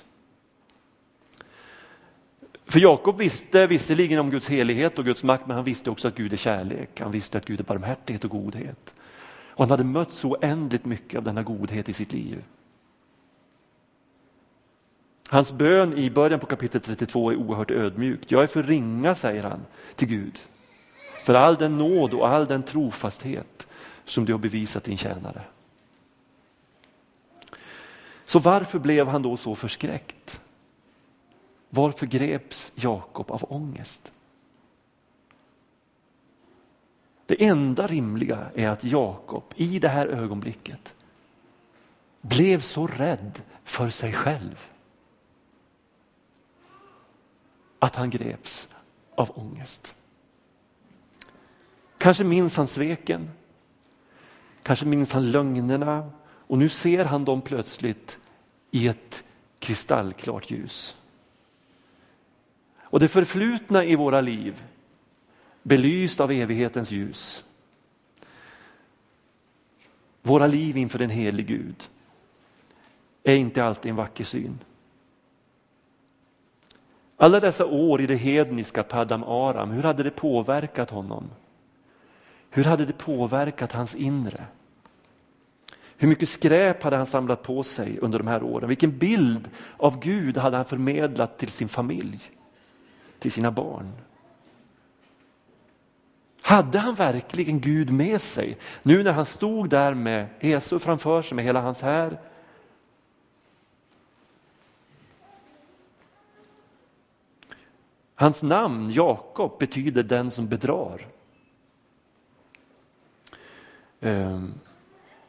För 2.64 2.80
Jakob 2.80 3.18
visste 3.18 3.66
visserligen 3.66 4.18
om 4.18 4.30
Guds 4.30 4.48
helighet 4.48 4.98
och 4.98 5.04
Guds 5.04 5.24
makt, 5.24 5.46
men 5.46 5.56
han 5.56 5.64
visste 5.64 5.90
också 5.90 6.08
att 6.08 6.14
Gud 6.14 6.32
är 6.32 6.36
kärlek. 6.36 7.00
Han 7.00 7.10
visste 7.10 7.38
att 7.38 7.44
Gud 7.44 7.60
är 7.60 7.64
barmhärtighet 7.64 8.24
och 8.24 8.30
godhet. 8.30 8.94
Och 9.48 9.64
han 9.64 9.70
hade 9.70 9.84
mött 9.84 10.12
så 10.12 10.28
oändligt 10.28 10.84
mycket 10.84 11.18
av 11.18 11.24
denna 11.24 11.42
godhet 11.42 11.88
i 11.88 11.92
sitt 11.92 12.12
liv. 12.12 12.44
Hans 15.32 15.52
bön 15.52 15.98
i 15.98 16.10
början 16.10 16.40
på 16.40 16.46
kapitel 16.46 16.80
32 16.80 17.30
är 17.30 17.36
oerhört 17.36 17.70
ödmjukt. 17.70 18.30
Jag 18.30 18.42
är 18.42 18.46
för 18.46 18.62
ringa, 18.62 19.14
säger 19.14 19.42
han 19.42 19.60
till 19.96 20.08
Gud, 20.08 20.38
för 21.24 21.34
all 21.34 21.56
den 21.56 21.78
nåd 21.78 22.14
och 22.14 22.28
all 22.28 22.46
den 22.46 22.62
trofasthet 22.62 23.66
som 24.04 24.24
du 24.24 24.32
har 24.32 24.38
bevisat 24.38 24.84
din 24.84 24.96
tjänare. 24.96 25.42
Så 28.24 28.38
varför 28.38 28.78
blev 28.78 29.08
han 29.08 29.22
då 29.22 29.36
så 29.36 29.54
förskräckt? 29.54 30.40
Varför 31.68 32.06
greps 32.06 32.72
Jakob 32.74 33.30
av 33.30 33.44
ångest? 33.48 34.12
Det 37.26 37.44
enda 37.44 37.86
rimliga 37.86 38.50
är 38.54 38.68
att 38.68 38.84
Jakob 38.84 39.44
i 39.56 39.78
det 39.78 39.88
här 39.88 40.06
ögonblicket 40.06 40.94
blev 42.20 42.60
så 42.60 42.86
rädd 42.86 43.40
för 43.64 43.88
sig 43.88 44.12
själv 44.12 44.71
att 47.82 47.96
han 47.96 48.10
greps 48.10 48.68
av 49.14 49.30
ångest. 49.34 49.94
Kanske 51.98 52.24
minns 52.24 52.56
han 52.56 52.66
sveken, 52.66 53.30
kanske 54.62 54.86
minns 54.86 55.12
han 55.12 55.30
lögnerna 55.30 56.10
och 56.22 56.58
nu 56.58 56.68
ser 56.68 57.04
han 57.04 57.24
dem 57.24 57.40
plötsligt 57.40 58.18
i 58.70 58.88
ett 58.88 59.24
kristallklart 59.58 60.50
ljus. 60.50 60.96
Och 62.80 63.00
det 63.00 63.08
förflutna 63.08 63.84
i 63.84 63.96
våra 63.96 64.20
liv 64.20 64.62
belyst 65.62 66.20
av 66.20 66.30
evighetens 66.30 66.90
ljus. 66.90 67.44
Våra 70.22 70.46
liv 70.46 70.76
inför 70.76 70.98
den 70.98 71.10
helige 71.10 71.54
Gud 71.54 71.90
är 73.22 73.36
inte 73.36 73.64
alltid 73.64 73.90
en 73.90 73.96
vacker 73.96 74.24
syn. 74.24 74.58
Alla 77.22 77.40
dessa 77.40 77.66
år 77.66 78.00
i 78.00 78.06
det 78.06 78.16
hedniska 78.16 78.82
Padam 78.82 79.24
Aram, 79.24 79.70
hur 79.70 79.82
hade 79.82 80.02
det 80.02 80.10
påverkat 80.10 80.90
honom? 80.90 81.30
Hur 82.50 82.64
hade 82.64 82.84
det 82.84 82.98
påverkat 82.98 83.72
hans 83.72 83.94
inre? 83.94 84.44
Hur 85.96 86.08
mycket 86.08 86.28
skräp 86.28 86.82
hade 86.82 86.96
han 86.96 87.06
samlat 87.06 87.42
på 87.42 87.62
sig 87.62 87.98
under 87.98 88.18
de 88.18 88.28
här 88.28 88.42
åren? 88.42 88.68
Vilken 88.68 88.98
bild 88.98 89.50
av 89.76 90.00
Gud 90.00 90.36
hade 90.36 90.56
han 90.56 90.64
förmedlat 90.64 91.38
till 91.38 91.48
sin 91.48 91.68
familj? 91.68 92.30
till 93.22 93.32
sina 93.32 93.50
barn. 93.50 93.92
Hade 96.42 96.78
han 96.78 96.94
verkligen 96.94 97.60
Gud 97.60 97.90
med 97.90 98.20
sig 98.20 98.58
nu 98.82 99.02
när 99.02 99.12
han 99.12 99.24
stod 99.24 99.68
där 99.68 99.94
med 99.94 100.26
Esau 100.40 100.78
framför 100.78 101.22
sig 101.22 101.36
med 101.36 101.44
hela 101.44 101.60
hans 101.60 101.82
här? 101.82 102.18
Hans 108.22 108.42
namn 108.42 108.90
Jakob 108.90 109.58
betyder 109.58 110.02
den 110.02 110.30
som 110.30 110.48
bedrar. 110.48 111.06
Ehm, 114.00 114.54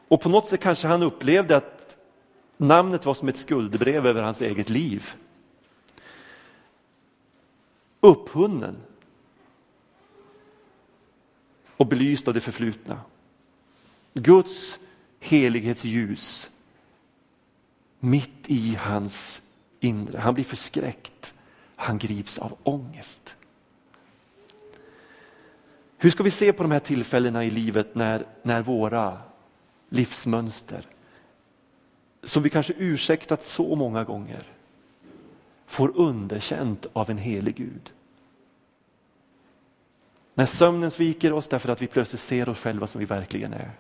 och 0.08 0.21
på 0.21 0.29
något 0.29 0.47
sätt 0.47 0.62
kanske 0.62 0.88
han 0.88 1.03
upplevde 1.03 1.58
att 1.58 1.97
namnet 2.58 3.06
var 3.06 3.13
som 3.13 3.27
ett 3.27 3.38
skuldebrev 3.38 4.08
över 4.08 4.21
hans 4.21 4.41
eget 4.41 4.69
liv 4.69 5.13
upphunnen. 7.99 8.75
och 11.77 11.88
belyst 11.88 12.27
av 12.27 12.34
det 12.34 12.41
förflutna. 12.41 13.01
Guds 14.13 14.79
helighetsljus 15.19 16.49
mitt 17.99 18.49
i 18.49 18.75
hans 18.75 19.41
inre. 19.79 20.19
Han 20.19 20.34
blir 20.34 20.43
förskräckt. 20.43 21.34
Han 21.83 21.97
grips 21.97 22.39
av 22.39 22.57
ångest. 22.63 23.35
Hur 25.97 26.09
ska 26.09 26.23
vi 26.23 26.31
se 26.31 26.53
på 26.53 26.63
de 26.63 26.71
här 26.71 26.79
tillfällena 26.79 27.43
i 27.43 27.49
livet 27.49 27.95
när, 27.95 28.25
när 28.41 28.61
våra 28.61 29.17
livsmönster, 29.89 30.87
som 32.23 32.43
vi 32.43 32.49
kanske 32.49 32.73
ursäktat 32.77 33.43
så 33.43 33.75
många 33.75 34.03
gånger, 34.03 34.43
får 35.65 35.97
underkänt 35.97 36.85
av 36.93 37.09
en 37.09 37.17
helig 37.17 37.55
Gud? 37.55 37.93
När 40.33 40.45
sömnen 40.45 40.91
sviker 40.91 41.33
oss 41.33 41.47
därför 41.47 41.69
att 41.69 41.81
vi 41.81 41.87
plötsligt 41.87 42.21
ser 42.21 42.49
oss 42.49 42.59
själva 42.59 42.87
som 42.87 42.99
vi 42.99 43.05
verkligen 43.05 43.53
är. 43.53 43.71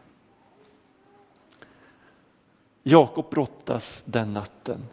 Jakob 2.83 3.29
brottas 3.29 4.03
den 4.05 4.33
natten 4.33 4.85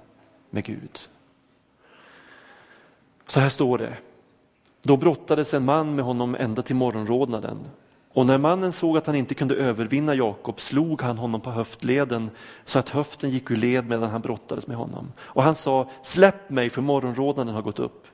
med 0.51 0.65
Gud. 0.65 1.09
Så 3.31 3.41
här 3.41 3.49
står 3.49 3.79
det. 3.79 3.97
Då 4.83 4.97
brottades 4.97 5.55
en 5.55 5.65
man 5.65 5.95
med 5.95 6.05
honom 6.05 6.35
ända 6.35 6.63
till 6.63 6.77
morgonrodnaden. 6.77 7.59
Och 8.13 8.27
när 8.27 8.39
mannen 8.39 8.73
såg 8.73 8.97
att 8.97 9.07
han 9.07 9.17
inte 9.17 9.35
kunde 9.35 9.55
övervinna 9.55 10.15
Jakob 10.15 10.61
slog 10.61 11.03
han 11.03 11.19
honom 11.19 11.41
på 11.41 11.51
höftleden 11.51 12.31
så 12.65 12.79
att 12.79 12.89
höften 12.89 13.31
gick 13.31 13.51
ur 13.51 13.57
led 13.57 13.89
medan 13.89 14.11
han 14.11 14.21
brottades 14.21 14.67
med 14.67 14.77
honom. 14.77 15.13
Och 15.19 15.43
han 15.43 15.55
sa, 15.55 15.91
släpp 16.03 16.51
mig 16.51 16.71
för 16.71 16.83
morgonrodnaden 16.83 17.55
har 17.55 17.63
gått 17.63 17.79
upp. 17.79 18.07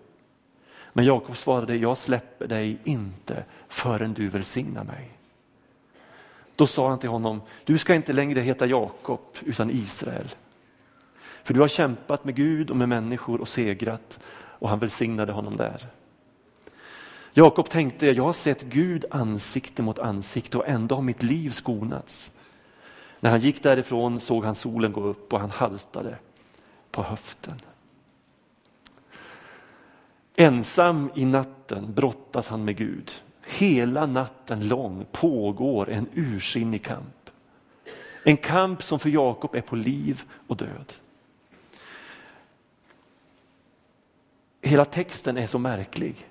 Men 0.93 1.05
Jakob 1.05 1.37
svarade, 1.37 1.77
jag 1.77 1.99
släpper 1.99 2.47
dig 2.47 2.79
inte 2.85 3.45
förrän 3.69 4.15
du 4.15 4.29
välsignar 4.29 4.85
mig. 4.85 5.11
Då 6.57 6.67
sa 6.67 6.89
han 6.89 6.99
till 6.99 7.11
honom, 7.11 7.41
du 7.65 7.79
ska 7.79 7.95
inte 7.95 8.13
längre 8.13 8.41
heta 8.41 8.67
Jakob 8.67 9.21
utan 9.41 9.71
Israel. 9.71 10.29
För 11.45 11.55
du 11.55 11.61
har 11.61 11.69
kämpat 11.69 12.25
med 12.25 12.35
Gud 12.35 12.71
och 12.71 12.77
med 12.77 12.89
människor 12.89 13.41
och 13.41 13.49
segrat 13.49 14.19
och 14.59 14.69
han 14.69 14.79
välsignade 14.79 15.33
honom 15.33 15.57
där. 15.57 15.87
Jakob 17.33 17.69
tänkte, 17.69 18.07
jag 18.07 18.25
har 18.25 18.33
sett 18.33 18.63
Gud 18.63 19.05
ansikte 19.11 19.83
mot 19.83 19.99
ansikte 19.99 20.59
och 20.59 20.69
ändå 20.69 20.95
har 20.95 21.03
mitt 21.03 21.23
liv 21.23 21.51
skonats. 21.51 22.33
När 23.21 23.31
han 23.31 23.41
gick 23.41 23.63
därifrån 23.63 24.21
såg 24.21 24.45
han 24.45 24.55
solen 24.55 24.93
gå 24.93 25.03
upp 25.03 25.33
och 25.33 25.41
han 25.41 25.51
haltade 25.51 26.19
på 26.91 27.03
höften. 27.03 27.55
Ensam 30.37 31.11
i 31.15 31.25
natten 31.25 31.95
brottas 31.95 32.49
han 32.49 32.65
med 32.65 32.77
Gud. 32.77 33.13
Hela 33.47 34.07
natten 34.07 34.69
lång 34.69 35.07
pågår 35.13 35.91
en 35.91 36.09
ursinnig 36.15 36.85
kamp. 36.85 37.31
En 38.23 38.37
kamp 38.37 38.83
som 38.83 38.99
för 38.99 39.11
Jakob 39.11 39.55
är 39.55 39.61
på 39.61 39.77
liv 39.77 40.23
och 40.47 40.57
död. 40.57 40.93
Hela 44.67 44.85
texten 44.85 45.37
är 45.37 45.47
så 45.47 45.59
märklig. 45.59 46.29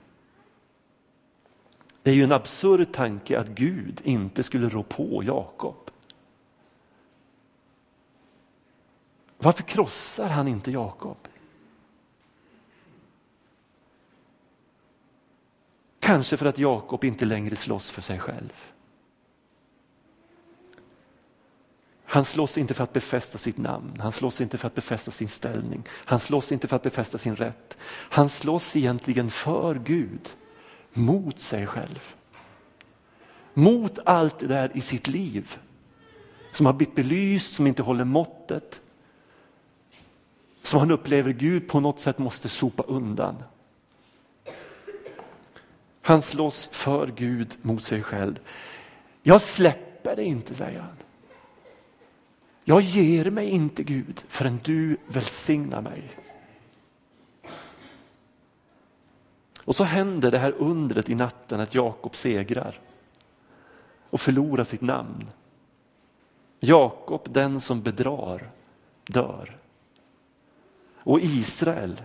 Det 2.04 2.12
är 2.12 2.15
ju 2.15 2.24
en 2.24 2.32
absurd 2.32 2.91
tanke 2.93 3.39
att 3.39 3.48
Gud 3.48 4.02
inte 4.04 4.43
skulle 4.43 4.69
rå 4.69 4.84
på 4.84 5.24
Jakob. 5.24 5.91
Varför 9.38 9.63
krossar 9.63 10.30
han 10.30 10.48
inte 10.48 10.71
Jakob? 10.71 11.17
Kanske 16.00 16.38
för 16.38 16.45
att 16.45 16.60
Jakob 16.60 17.04
inte 17.04 17.26
längre 17.26 17.56
slåss 17.56 17.89
för 17.89 18.02
sig 18.02 18.19
själv. 18.19 18.71
Han 22.15 22.25
slåss 22.25 22.58
inte 22.58 22.73
för 22.73 22.84
att 22.84 22.93
befästa 22.93 23.38
sitt 23.38 23.58
namn, 23.58 23.93
han 23.99 24.12
slåss 24.12 24.41
inte 24.41 24.58
för 24.58 24.67
att 24.67 24.75
befästa 24.75 25.12
sin 25.12 25.28
ställning, 25.28 25.84
han 25.89 26.19
slåss 26.19 26.51
inte 26.51 26.67
för 26.67 26.75
att 26.75 26.84
befästa 26.84 27.17
sin 27.17 27.36
rätt. 27.36 27.78
Han 27.88 28.30
slåss 28.30 28.75
egentligen 28.75 29.30
för 29.30 29.75
Gud, 29.75 30.36
mot 30.93 31.39
sig 31.39 31.67
själv. 31.67 32.15
Mot 33.54 33.99
allt 34.06 34.39
det 34.39 34.47
där 34.47 34.71
i 34.78 34.82
sitt 34.82 35.08
liv 35.08 35.58
som 36.51 36.65
har 36.65 36.73
blivit 36.73 36.95
belyst, 36.95 37.54
som 37.54 37.67
inte 37.67 37.84
håller 37.84 38.04
måttet. 38.04 38.82
Som 40.63 40.80
han 40.80 40.91
upplever 40.91 41.32
Gud 41.32 41.67
på 41.67 41.80
något 41.80 41.99
sätt 41.99 42.17
måste 42.17 42.49
sopa 42.49 42.84
undan. 42.84 43.36
Han 46.01 46.21
slåss 46.21 46.69
för 46.71 47.08
Gud 47.08 47.58
mot 47.62 47.84
sig 47.84 48.04
själv. 48.04 48.39
Jag 49.23 49.41
släpper 49.41 50.15
det 50.15 50.23
inte, 50.23 50.56
säger 50.56 50.80
han. 50.80 50.95
Jag 52.67 52.82
ger 52.82 53.30
mig 53.30 53.49
inte 53.49 53.84
Gud 53.84 54.23
förrän 54.28 54.60
du 54.63 54.97
välsignar 55.08 55.82
mig. 55.82 56.12
Och 59.65 59.75
så 59.75 59.84
händer 59.84 60.32
det 60.32 60.38
här 60.38 60.51
undret 60.51 61.10
i 61.10 61.15
natten 61.15 61.60
att 61.60 61.75
Jakob 61.75 62.15
segrar 62.15 62.80
och 64.10 64.21
förlorar 64.21 64.63
sitt 64.63 64.82
namn. 64.82 65.30
Jakob, 66.60 67.21
den 67.34 67.62
som 67.62 67.82
bedrar, 67.82 68.49
dör. 69.04 69.58
Och 70.95 71.19
Israel 71.21 72.01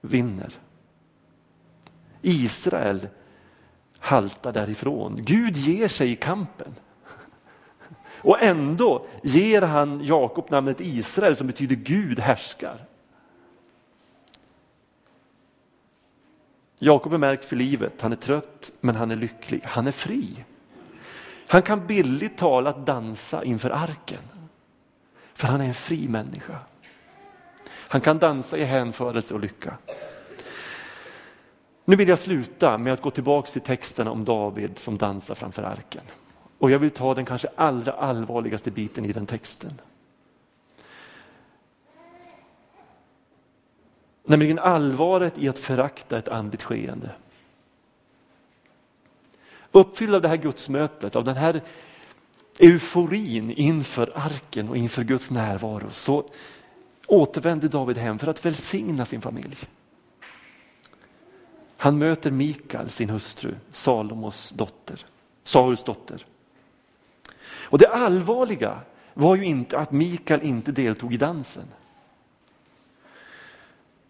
vinner. 0.00 0.52
Israel 2.22 3.08
haltar 3.98 4.52
därifrån. 4.52 5.16
Gud 5.24 5.56
ger 5.56 5.88
sig 5.88 6.10
i 6.10 6.16
kampen. 6.16 6.74
Och 8.24 8.42
ändå 8.42 9.06
ger 9.22 9.62
han 9.62 10.04
Jakob 10.04 10.50
namnet 10.50 10.80
Israel 10.80 11.36
som 11.36 11.46
betyder 11.46 11.76
Gud 11.76 12.18
härskar. 12.18 12.84
Jakob 16.78 17.12
är 17.12 17.18
märkt 17.18 17.44
för 17.44 17.56
livet, 17.56 18.00
han 18.00 18.12
är 18.12 18.16
trött 18.16 18.72
men 18.80 18.94
han 18.94 19.10
är 19.10 19.16
lycklig, 19.16 19.60
han 19.64 19.86
är 19.86 19.92
fri. 19.92 20.44
Han 21.48 21.62
kan 21.62 21.86
billigt 21.86 22.36
talat 22.36 22.86
dansa 22.86 23.44
inför 23.44 23.70
arken. 23.70 24.22
För 25.34 25.48
han 25.48 25.60
är 25.60 25.64
en 25.64 25.74
fri 25.74 26.08
människa. 26.08 26.58
Han 27.68 28.00
kan 28.00 28.18
dansa 28.18 28.58
i 28.58 28.64
hänförelse 28.64 29.34
och 29.34 29.40
lycka. 29.40 29.76
Nu 31.84 31.96
vill 31.96 32.08
jag 32.08 32.18
sluta 32.18 32.78
med 32.78 32.92
att 32.92 33.02
gå 33.02 33.10
tillbaka 33.10 33.50
till 33.50 33.60
texterna 33.60 34.10
om 34.10 34.24
David 34.24 34.78
som 34.78 34.98
dansar 34.98 35.34
framför 35.34 35.62
arken. 35.62 36.02
Och 36.58 36.70
jag 36.70 36.78
vill 36.78 36.90
ta 36.90 37.14
den 37.14 37.24
kanske 37.24 37.48
allra 37.56 37.92
allvarligaste 37.92 38.70
biten 38.70 39.04
i 39.04 39.12
den 39.12 39.26
texten. 39.26 39.80
Nämligen 44.24 44.58
allvaret 44.58 45.38
i 45.38 45.48
att 45.48 45.58
förakta 45.58 46.18
ett 46.18 46.28
andligt 46.28 46.62
skeende. 46.62 47.10
Uppfylld 49.72 50.14
av 50.14 50.20
det 50.20 50.28
här 50.28 50.36
gudsmötet, 50.36 51.16
av 51.16 51.24
den 51.24 51.36
här 51.36 51.62
euforin 52.60 53.50
inför 53.50 54.12
arken 54.14 54.68
och 54.68 54.76
inför 54.76 55.04
Guds 55.04 55.30
närvaro 55.30 55.90
så 55.90 56.24
återvände 57.06 57.68
David 57.68 57.96
hem 57.96 58.18
för 58.18 58.26
att 58.26 58.46
välsigna 58.46 59.04
sin 59.04 59.20
familj. 59.20 59.56
Han 61.76 61.98
möter 61.98 62.30
Mikael, 62.30 62.90
sin 62.90 63.10
hustru, 63.10 63.54
Salomos 63.72 64.50
dotter, 64.50 65.06
Sauls 65.42 65.84
dotter. 65.84 66.26
Och 67.64 67.78
det 67.78 67.88
allvarliga 67.88 68.80
var 69.14 69.36
ju 69.36 69.44
inte 69.44 69.78
att 69.78 69.92
Mikael 69.92 70.42
inte 70.42 70.72
deltog 70.72 71.14
i 71.14 71.16
dansen. 71.16 71.66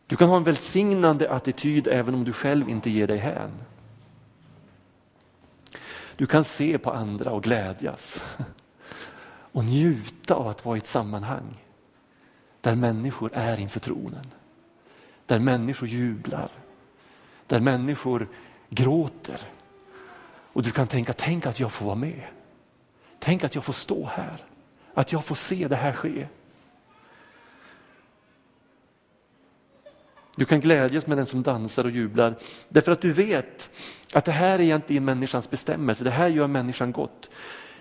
Du 0.06 0.16
kan 0.16 0.28
ha 0.28 0.36
en 0.36 0.44
välsignande 0.44 1.30
attityd 1.30 1.86
även 1.86 2.14
om 2.14 2.24
du 2.24 2.32
själv 2.32 2.68
inte 2.68 2.90
ger 2.90 3.06
dig 3.06 3.18
hän. 3.18 3.50
Du 6.16 6.26
kan 6.26 6.44
se 6.44 6.78
på 6.78 6.90
andra 6.90 7.30
och 7.30 7.42
glädjas 7.42 8.20
och 9.52 9.64
njuta 9.64 10.34
av 10.34 10.48
att 10.48 10.64
vara 10.64 10.76
i 10.76 10.78
ett 10.78 10.86
sammanhang 10.86 11.64
där 12.60 12.74
människor 12.74 13.30
är 13.34 13.60
inför 13.60 13.80
tronen. 13.80 14.26
Där 15.26 15.38
människor 15.38 15.88
jublar, 15.88 16.48
där 17.46 17.60
människor 17.60 18.28
gråter. 18.68 19.40
Och 20.52 20.62
du 20.62 20.70
kan 20.70 20.86
tänka, 20.86 21.12
tänk 21.12 21.46
att 21.46 21.60
jag 21.60 21.72
får 21.72 21.86
vara 21.86 21.96
med. 21.96 22.22
Tänk 23.24 23.44
att 23.44 23.54
jag 23.54 23.64
får 23.64 23.72
stå 23.72 24.06
här, 24.06 24.36
att 24.94 25.12
jag 25.12 25.24
får 25.24 25.34
se 25.34 25.68
det 25.68 25.76
här 25.76 25.92
ske. 25.92 26.26
Du 30.36 30.44
kan 30.44 30.60
glädjas 30.60 31.06
med 31.06 31.18
den 31.18 31.26
som 31.26 31.42
dansar 31.42 31.84
och 31.84 31.90
jublar 31.90 32.34
därför 32.68 32.92
att 32.92 33.00
du 33.00 33.12
vet 33.12 33.70
att 34.12 34.24
det 34.24 34.32
här 34.32 34.58
är 34.58 34.60
egentligen 34.60 35.04
människans 35.04 35.50
bestämmelse, 35.50 36.04
det 36.04 36.10
här 36.10 36.28
gör 36.28 36.46
människan 36.46 36.92
gott. 36.92 37.30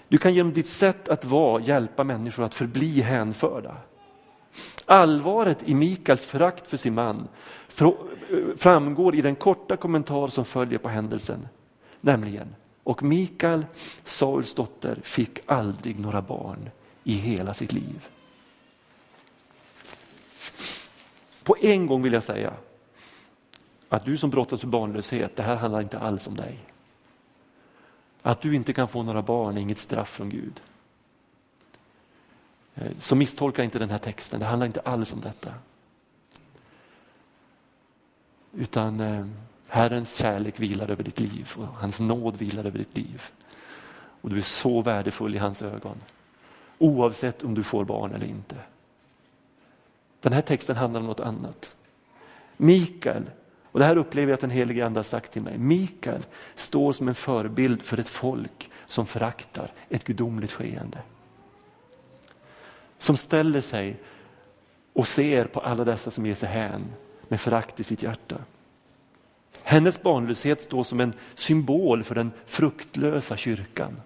Du 0.08 0.18
kan 0.18 0.34
genom 0.34 0.54
ditt 0.54 0.68
sätt 0.68 1.10
att 1.10 1.26
vara 1.26 1.62
hjälpa 1.62 2.04
människor 2.04 2.44
att 2.44 2.56
förbli 2.56 3.02
hänförda. 3.02 3.78
Allvaret 4.86 5.64
i 5.64 5.74
Mikaels 5.74 6.26
förakt 6.26 6.68
för 6.68 6.78
sin 6.78 6.94
man 6.94 7.28
framgår 8.58 9.16
i 9.16 9.22
den 9.22 9.36
korta 9.36 9.78
kommentar 9.78 10.28
som 10.28 10.46
följer 10.46 10.80
på 10.80 10.90
händelsen. 10.90 11.48
Nämligen, 12.02 12.56
och 12.84 13.04
Mikael, 13.04 13.66
Sauls 14.04 14.56
dotter, 14.56 15.00
fick 15.04 15.40
aldrig 15.46 16.00
några 16.00 16.22
barn 16.22 16.70
i 17.04 17.14
hela 17.14 17.54
sitt 17.54 17.74
liv. 17.74 18.08
På 21.44 21.56
en 21.62 21.88
gång 21.88 22.02
vill 22.02 22.14
jag 22.14 22.24
säga 22.24 22.54
att 23.90 24.06
du 24.06 24.18
som 24.18 24.30
brottas 24.30 24.64
med 24.64 24.70
barnlöshet, 24.70 25.36
det 25.36 25.44
här 25.44 25.56
handlar 25.56 25.82
inte 25.82 26.00
alls 26.00 26.28
om 26.28 26.36
dig. 26.36 26.60
Att 28.22 28.42
du 28.42 28.56
inte 28.56 28.74
kan 28.74 28.88
få 28.88 29.04
några 29.04 29.22
barn 29.22 29.58
är 29.58 29.62
inget 29.62 29.78
straff 29.78 30.10
från 30.10 30.30
Gud. 30.30 30.62
Eh, 32.76 32.92
så 33.00 33.16
misstolka 33.16 33.64
inte 33.64 33.80
den 33.80 33.90
här 33.90 33.98
texten, 33.98 34.40
det 34.40 34.46
handlar 34.46 34.68
inte 34.68 34.80
alls 34.80 35.14
om 35.14 35.22
detta. 35.22 35.54
Utan 38.52 39.00
eh, 39.00 39.28
Herrens 39.74 40.16
kärlek 40.18 40.60
vilar 40.60 40.92
över 40.92 41.04
ditt 41.04 41.20
liv 41.20 41.52
och 41.56 41.66
hans 41.66 42.00
nåd 42.00 42.38
vilar 42.38 42.66
över 42.66 42.78
ditt 42.78 42.98
liv. 42.98 43.24
Och 44.22 44.30
du 44.30 44.38
är 44.38 44.42
så 44.42 44.82
värdefull 44.82 45.36
i 45.36 45.38
hans 45.38 45.62
ögon. 45.62 45.98
Oavsett 46.78 47.44
om 47.44 47.54
du 47.54 47.64
får 47.64 47.86
barn 47.86 48.14
eller 48.14 48.26
inte. 48.26 48.56
Den 50.22 50.34
här 50.34 50.42
texten 50.42 50.76
handlar 50.76 51.00
om 51.00 51.06
något 51.06 51.20
annat. 51.20 51.76
Mikael, 52.58 53.24
och 53.72 53.80
det 53.80 53.86
här 53.86 53.98
upplever 53.98 54.28
jag 54.28 54.34
att 54.34 54.42
den 54.42 54.50
helige 54.50 54.86
Ande 54.86 54.98
har 54.98 55.04
sagt 55.04 55.32
till 55.32 55.42
mig. 55.42 55.58
Mikael 55.58 56.26
står 56.56 56.94
som 56.94 57.08
en 57.08 57.16
förebild 57.16 57.82
för 57.82 57.98
ett 57.98 58.10
folk 58.10 58.72
som 58.88 59.06
föraktar 59.06 59.72
ett 59.90 60.04
gudomligt 60.04 60.52
skeende. 60.52 61.02
Som 62.98 63.18
ställer 63.18 63.62
sig 63.62 64.00
och 64.94 65.08
ser 65.08 65.46
på 65.46 65.60
alla 65.60 65.84
dessa 65.84 66.12
som 66.12 66.26
ger 66.26 66.36
sig 66.36 66.50
hän 66.50 66.94
med 67.28 67.42
förakt 67.42 67.80
i 67.80 67.84
sitt 67.84 68.04
hjärta. 68.04 68.38
Hennes 69.62 70.02
barnlöshet 70.02 70.62
står 70.62 70.84
som 70.84 71.00
en 71.00 71.14
symbol 71.36 72.04
för 72.04 72.16
den 72.16 72.32
fruktlösa 72.46 73.38
kyrkan. 73.38 74.02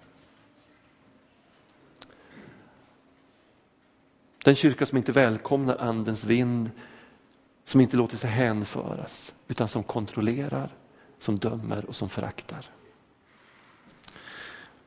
Den 4.44 4.54
kyrka 4.54 4.86
som 4.86 4.98
inte 4.98 5.12
välkomnar 5.12 5.76
andens 5.76 6.24
vind, 6.24 6.70
som 7.64 7.80
inte 7.80 7.96
låter 7.96 8.16
sig 8.16 8.30
hänföras, 8.30 9.34
utan 9.48 9.68
som 9.68 9.82
kontrollerar, 9.82 10.70
som 11.18 11.38
dömer 11.38 11.84
och 11.84 11.96
som 11.96 12.08
föraktar. 12.08 12.70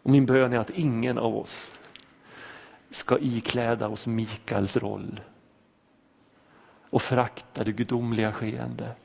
Och 0.04 0.10
min 0.10 0.26
bön 0.26 0.54
är 0.54 0.58
att 0.58 0.70
ingen 0.70 1.18
av 1.18 1.38
oss 1.38 1.72
ska 2.90 3.20
ikläda 3.20 3.88
oss 3.88 4.08
Mikaels 4.08 4.78
roll 4.78 5.20
och 6.90 7.02
förakta 7.02 7.64
det 7.64 7.72
gudomliga 7.72 8.34
skeende 8.34 8.96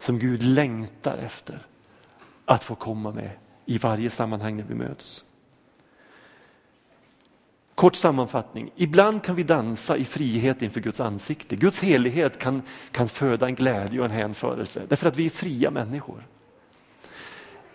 som 0.00 0.18
Gud 0.18 0.42
längtar 0.42 1.18
efter 1.18 1.66
att 2.44 2.64
få 2.64 2.74
komma 2.74 3.12
med 3.12 3.30
i 3.66 3.78
varje 3.78 4.10
sammanhang 4.10 4.56
när 4.56 4.64
vi 4.64 4.74
möts. 4.74 5.24
Kort 7.74 7.96
sammanfattning, 7.96 8.70
ibland 8.76 9.22
kan 9.24 9.34
vi 9.34 9.42
dansa 9.42 9.96
i 9.96 10.04
frihet 10.04 10.62
inför 10.62 10.80
Guds 10.80 11.00
ansikte. 11.00 11.56
Guds 11.56 11.80
helighet 11.80 12.38
kan, 12.38 12.62
kan 12.92 13.08
föda 13.08 13.46
en 13.46 13.54
glädje 13.54 13.98
och 13.98 14.04
en 14.04 14.10
hänförelse 14.10 14.82
därför 14.88 15.08
att 15.08 15.16
vi 15.16 15.26
är 15.26 15.30
fria 15.30 15.70
människor. 15.70 16.26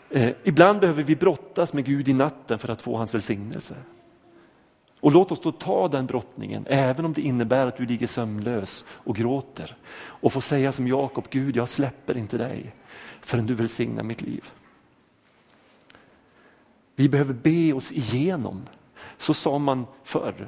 Eh, 0.10 0.32
ibland 0.44 0.80
behöver 0.80 1.04
vi 1.04 1.16
brottas 1.16 1.74
med 1.74 1.86
Gud 1.86 2.08
i 2.08 2.14
natten 2.14 2.60
för 2.60 2.70
att 2.70 2.82
få 2.82 2.98
hans 2.98 3.14
välsignelse. 3.14 3.76
Och 5.06 5.12
låt 5.12 5.32
oss 5.32 5.40
då 5.40 5.52
ta 5.52 5.88
den 5.88 6.06
brottningen, 6.06 6.66
även 6.68 7.06
om 7.06 7.14
det 7.14 7.22
innebär 7.22 7.68
att 7.68 7.78
du 7.78 7.86
ligger 7.86 8.08
sömnlös 8.08 8.86
och 8.88 9.16
gråter. 9.16 9.76
Och 9.98 10.34
få 10.34 10.42
säga 10.42 10.72
som 10.72 10.88
Jakob, 10.88 11.28
Gud 11.30 11.56
jag 11.56 11.70
släpper 11.70 12.18
inte 12.18 12.38
dig 12.38 12.74
förrän 13.22 13.46
du 13.46 13.54
välsignar 13.54 14.04
mitt 14.04 14.22
liv. 14.22 14.44
Vi 16.96 17.10
behöver 17.10 17.34
be 17.34 17.74
oss 17.74 17.92
igenom, 17.92 18.64
så 19.18 19.34
sa 19.34 19.58
man 19.58 19.86
förr. 20.04 20.48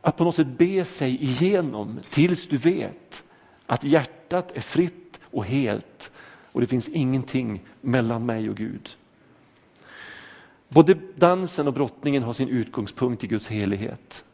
Att 0.00 0.16
på 0.16 0.24
något 0.24 0.36
sätt 0.36 0.58
be 0.58 0.84
sig 0.84 1.22
igenom 1.22 2.00
tills 2.10 2.48
du 2.48 2.56
vet 2.56 3.24
att 3.66 3.84
hjärtat 3.84 4.52
är 4.56 4.60
fritt 4.60 5.20
och 5.22 5.44
helt 5.44 6.10
och 6.52 6.60
det 6.60 6.66
finns 6.66 6.88
ingenting 6.88 7.64
mellan 7.80 8.26
mig 8.26 8.50
och 8.50 8.56
Gud. 8.56 8.96
Både 10.68 10.94
dansen 11.14 11.66
och 11.66 11.74
brottningen 11.74 12.22
har 12.22 12.32
sin 12.32 12.48
utgångspunkt 12.48 13.24
i 13.24 13.26
Guds 13.26 13.48
helighet. 13.48 14.24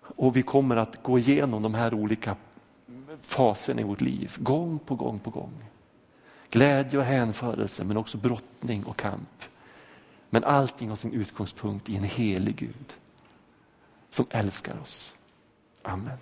Och 0.00 0.36
vi 0.36 0.42
kommer 0.42 0.76
att 0.76 1.02
gå 1.02 1.18
igenom 1.18 1.62
de 1.62 1.74
här 1.74 1.94
olika 1.94 2.36
faserna 3.22 3.80
i 3.80 3.84
vårt 3.84 4.00
liv, 4.00 4.36
gång 4.38 4.78
på 4.78 4.94
gång 4.94 5.18
på 5.18 5.30
gång. 5.30 5.64
Glädje 6.50 6.98
och 6.98 7.04
hänförelse 7.04 7.84
men 7.84 7.96
också 7.96 8.18
brottning 8.18 8.84
och 8.84 8.96
kamp. 8.96 9.42
Men 10.30 10.44
allting 10.44 10.88
har 10.88 10.96
sin 10.96 11.12
utgångspunkt 11.12 11.88
i 11.88 11.96
en 11.96 12.04
helig 12.04 12.56
Gud 12.56 12.94
som 14.10 14.26
älskar 14.30 14.80
oss. 14.82 15.14
Amen. 15.82 16.18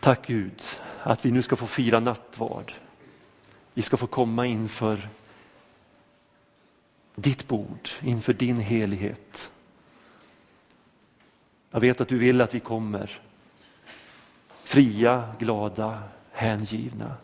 Tack 0.00 0.26
Gud 0.26 0.62
att 1.02 1.24
vi 1.24 1.30
nu 1.30 1.42
ska 1.42 1.56
få 1.56 1.66
fira 1.66 2.00
nattvard. 2.00 2.72
Vi 3.74 3.82
ska 3.82 3.96
få 3.96 4.06
komma 4.06 4.46
inför 4.46 5.08
ditt 7.14 7.48
bord, 7.48 7.88
inför 8.00 8.32
din 8.32 8.58
helighet. 8.58 9.50
Jag 11.70 11.80
vet 11.80 12.00
att 12.00 12.08
du 12.08 12.18
vill 12.18 12.40
att 12.40 12.54
vi 12.54 12.60
kommer 12.60 13.20
fria, 14.64 15.32
glada, 15.38 16.02
hängivna. 16.32 17.14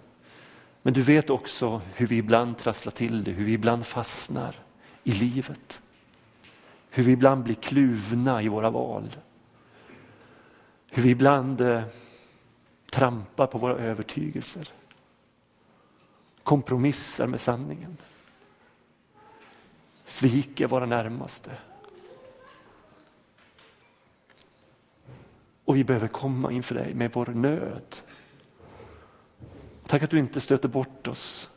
Men 0.83 0.93
du 0.95 1.03
vet 1.03 1.31
också 1.31 1.81
hur 1.95 2.07
vi 2.07 2.17
ibland 2.17 2.59
trasslar 2.59 2.91
till 2.91 3.25
det, 3.25 3.31
hur 3.31 3.45
vi 3.45 3.53
ibland 3.53 3.87
fastnar 3.87 4.57
i 5.05 5.13
livet. 5.13 5.83
Hur 6.91 7.03
vi 7.03 7.13
ibland 7.13 7.45
blir 7.45 7.55
kluvna 7.55 8.43
i 8.43 8.49
våra 8.49 8.71
val. 8.71 9.17
Hur 10.91 11.03
vi 11.03 11.11
ibland 11.11 11.61
eh, 11.61 11.83
trampar 12.91 13.47
på 13.47 13.59
våra 13.59 13.75
övertygelser 13.75 14.69
kompromissar 16.49 17.27
med 17.27 17.41
sanningen. 17.41 17.97
Sviker 20.07 20.67
våra 20.67 20.87
närmaste. 20.87 21.51
Och 25.65 25.77
vi 25.77 25.85
behöver 25.85 26.09
komma 26.09 26.53
inför 26.53 26.75
dig 26.75 26.95
med 26.95 27.13
vår 27.13 27.27
nöd. 27.27 27.97
Tack 29.87 30.03
att 30.03 30.11
du 30.11 30.19
inte 30.19 30.41
stöter 30.41 30.69
bort 30.69 31.09
oss 31.09 31.51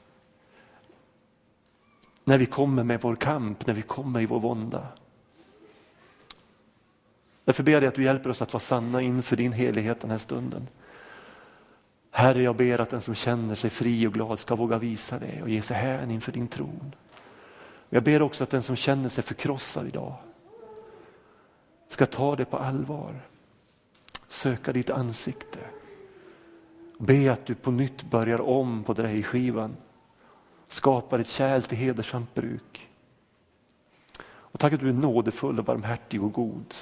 när 2.24 2.38
vi 2.38 2.46
kommer 2.46 2.84
med 2.84 3.02
vår 3.02 3.16
kamp, 3.16 3.68
när 3.68 3.74
vi 3.74 3.82
kommer 3.82 4.22
i 4.22 4.26
vår 4.26 4.40
vånda. 4.40 4.88
Därför 7.46 7.64
ber 7.64 7.72
jag 7.72 7.82
dig 7.82 7.88
att 7.88 7.96
du 7.96 8.04
hjälper 8.04 8.30
oss 8.30 8.42
att 8.42 8.54
vara 8.54 8.62
sanna 8.62 9.02
inför 9.02 9.36
din 9.36 9.52
helighet 9.52 10.02
den 10.02 10.12
här 10.12 10.18
stunden. 10.18 10.68
Herre, 12.12 12.44
jag 12.44 12.56
ber 12.56 12.82
att 12.82 12.90
den 12.90 13.02
som 13.02 13.16
känner 13.16 13.56
sig 13.56 13.70
fri 13.70 14.08
och 14.08 14.14
glad 14.14 14.40
ska 14.40 14.56
våga 14.56 14.78
visa 14.78 15.20
det 15.20 15.42
och 15.42 15.50
ge 15.50 15.62
sig 15.62 15.78
hän 15.78 16.12
inför 16.12 16.32
din 16.32 16.48
tron. 16.48 16.96
Jag 17.90 18.04
ber 18.04 18.22
också 18.22 18.44
att 18.44 18.50
den 18.50 18.64
som 18.64 18.76
känner 18.76 19.10
sig 19.10 19.24
förkrossad 19.24 19.88
idag 19.88 20.16
ska 21.88 22.06
ta 22.06 22.36
det 22.36 22.46
på 22.46 22.58
allvar. 22.58 23.22
Söka 24.28 24.74
ditt 24.74 24.90
ansikte. 24.90 25.60
Be 26.98 27.32
att 27.32 27.46
du 27.46 27.56
på 27.56 27.72
nytt 27.72 28.04
börjar 28.04 28.42
om 28.42 28.84
på 28.84 28.94
drejskivan. 28.94 29.76
Skapar 30.68 31.20
ett 31.20 31.28
kärl 31.28 31.62
till 31.62 31.78
hedersamt 31.78 32.34
bruk. 32.34 32.90
Och 34.24 34.60
tack 34.60 34.74
att 34.74 34.80
du 34.80 34.90
är 34.90 34.94
nådefull 34.94 35.60
och 35.60 35.66
barmhärtig 35.66 36.24
och 36.24 36.34
god. 36.34 36.74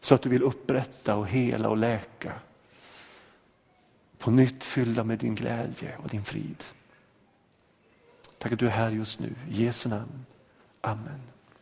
Så 0.00 0.14
att 0.14 0.22
du 0.22 0.28
vill 0.28 0.42
upprätta 0.42 1.16
och 1.16 1.28
hela 1.28 1.68
och 1.68 1.76
läka 1.76 2.32
på 4.24 4.30
nytt 4.30 4.64
fyllda 4.64 5.04
med 5.04 5.18
din 5.18 5.34
glädje 5.34 5.96
och 5.96 6.08
din 6.08 6.24
frid. 6.24 6.64
Tack 8.38 8.52
att 8.52 8.58
du 8.58 8.66
är 8.66 8.70
här 8.70 8.90
just 8.90 9.20
nu. 9.20 9.34
I 9.50 9.64
Jesu 9.64 9.88
namn. 9.88 10.26
Amen. 10.80 11.20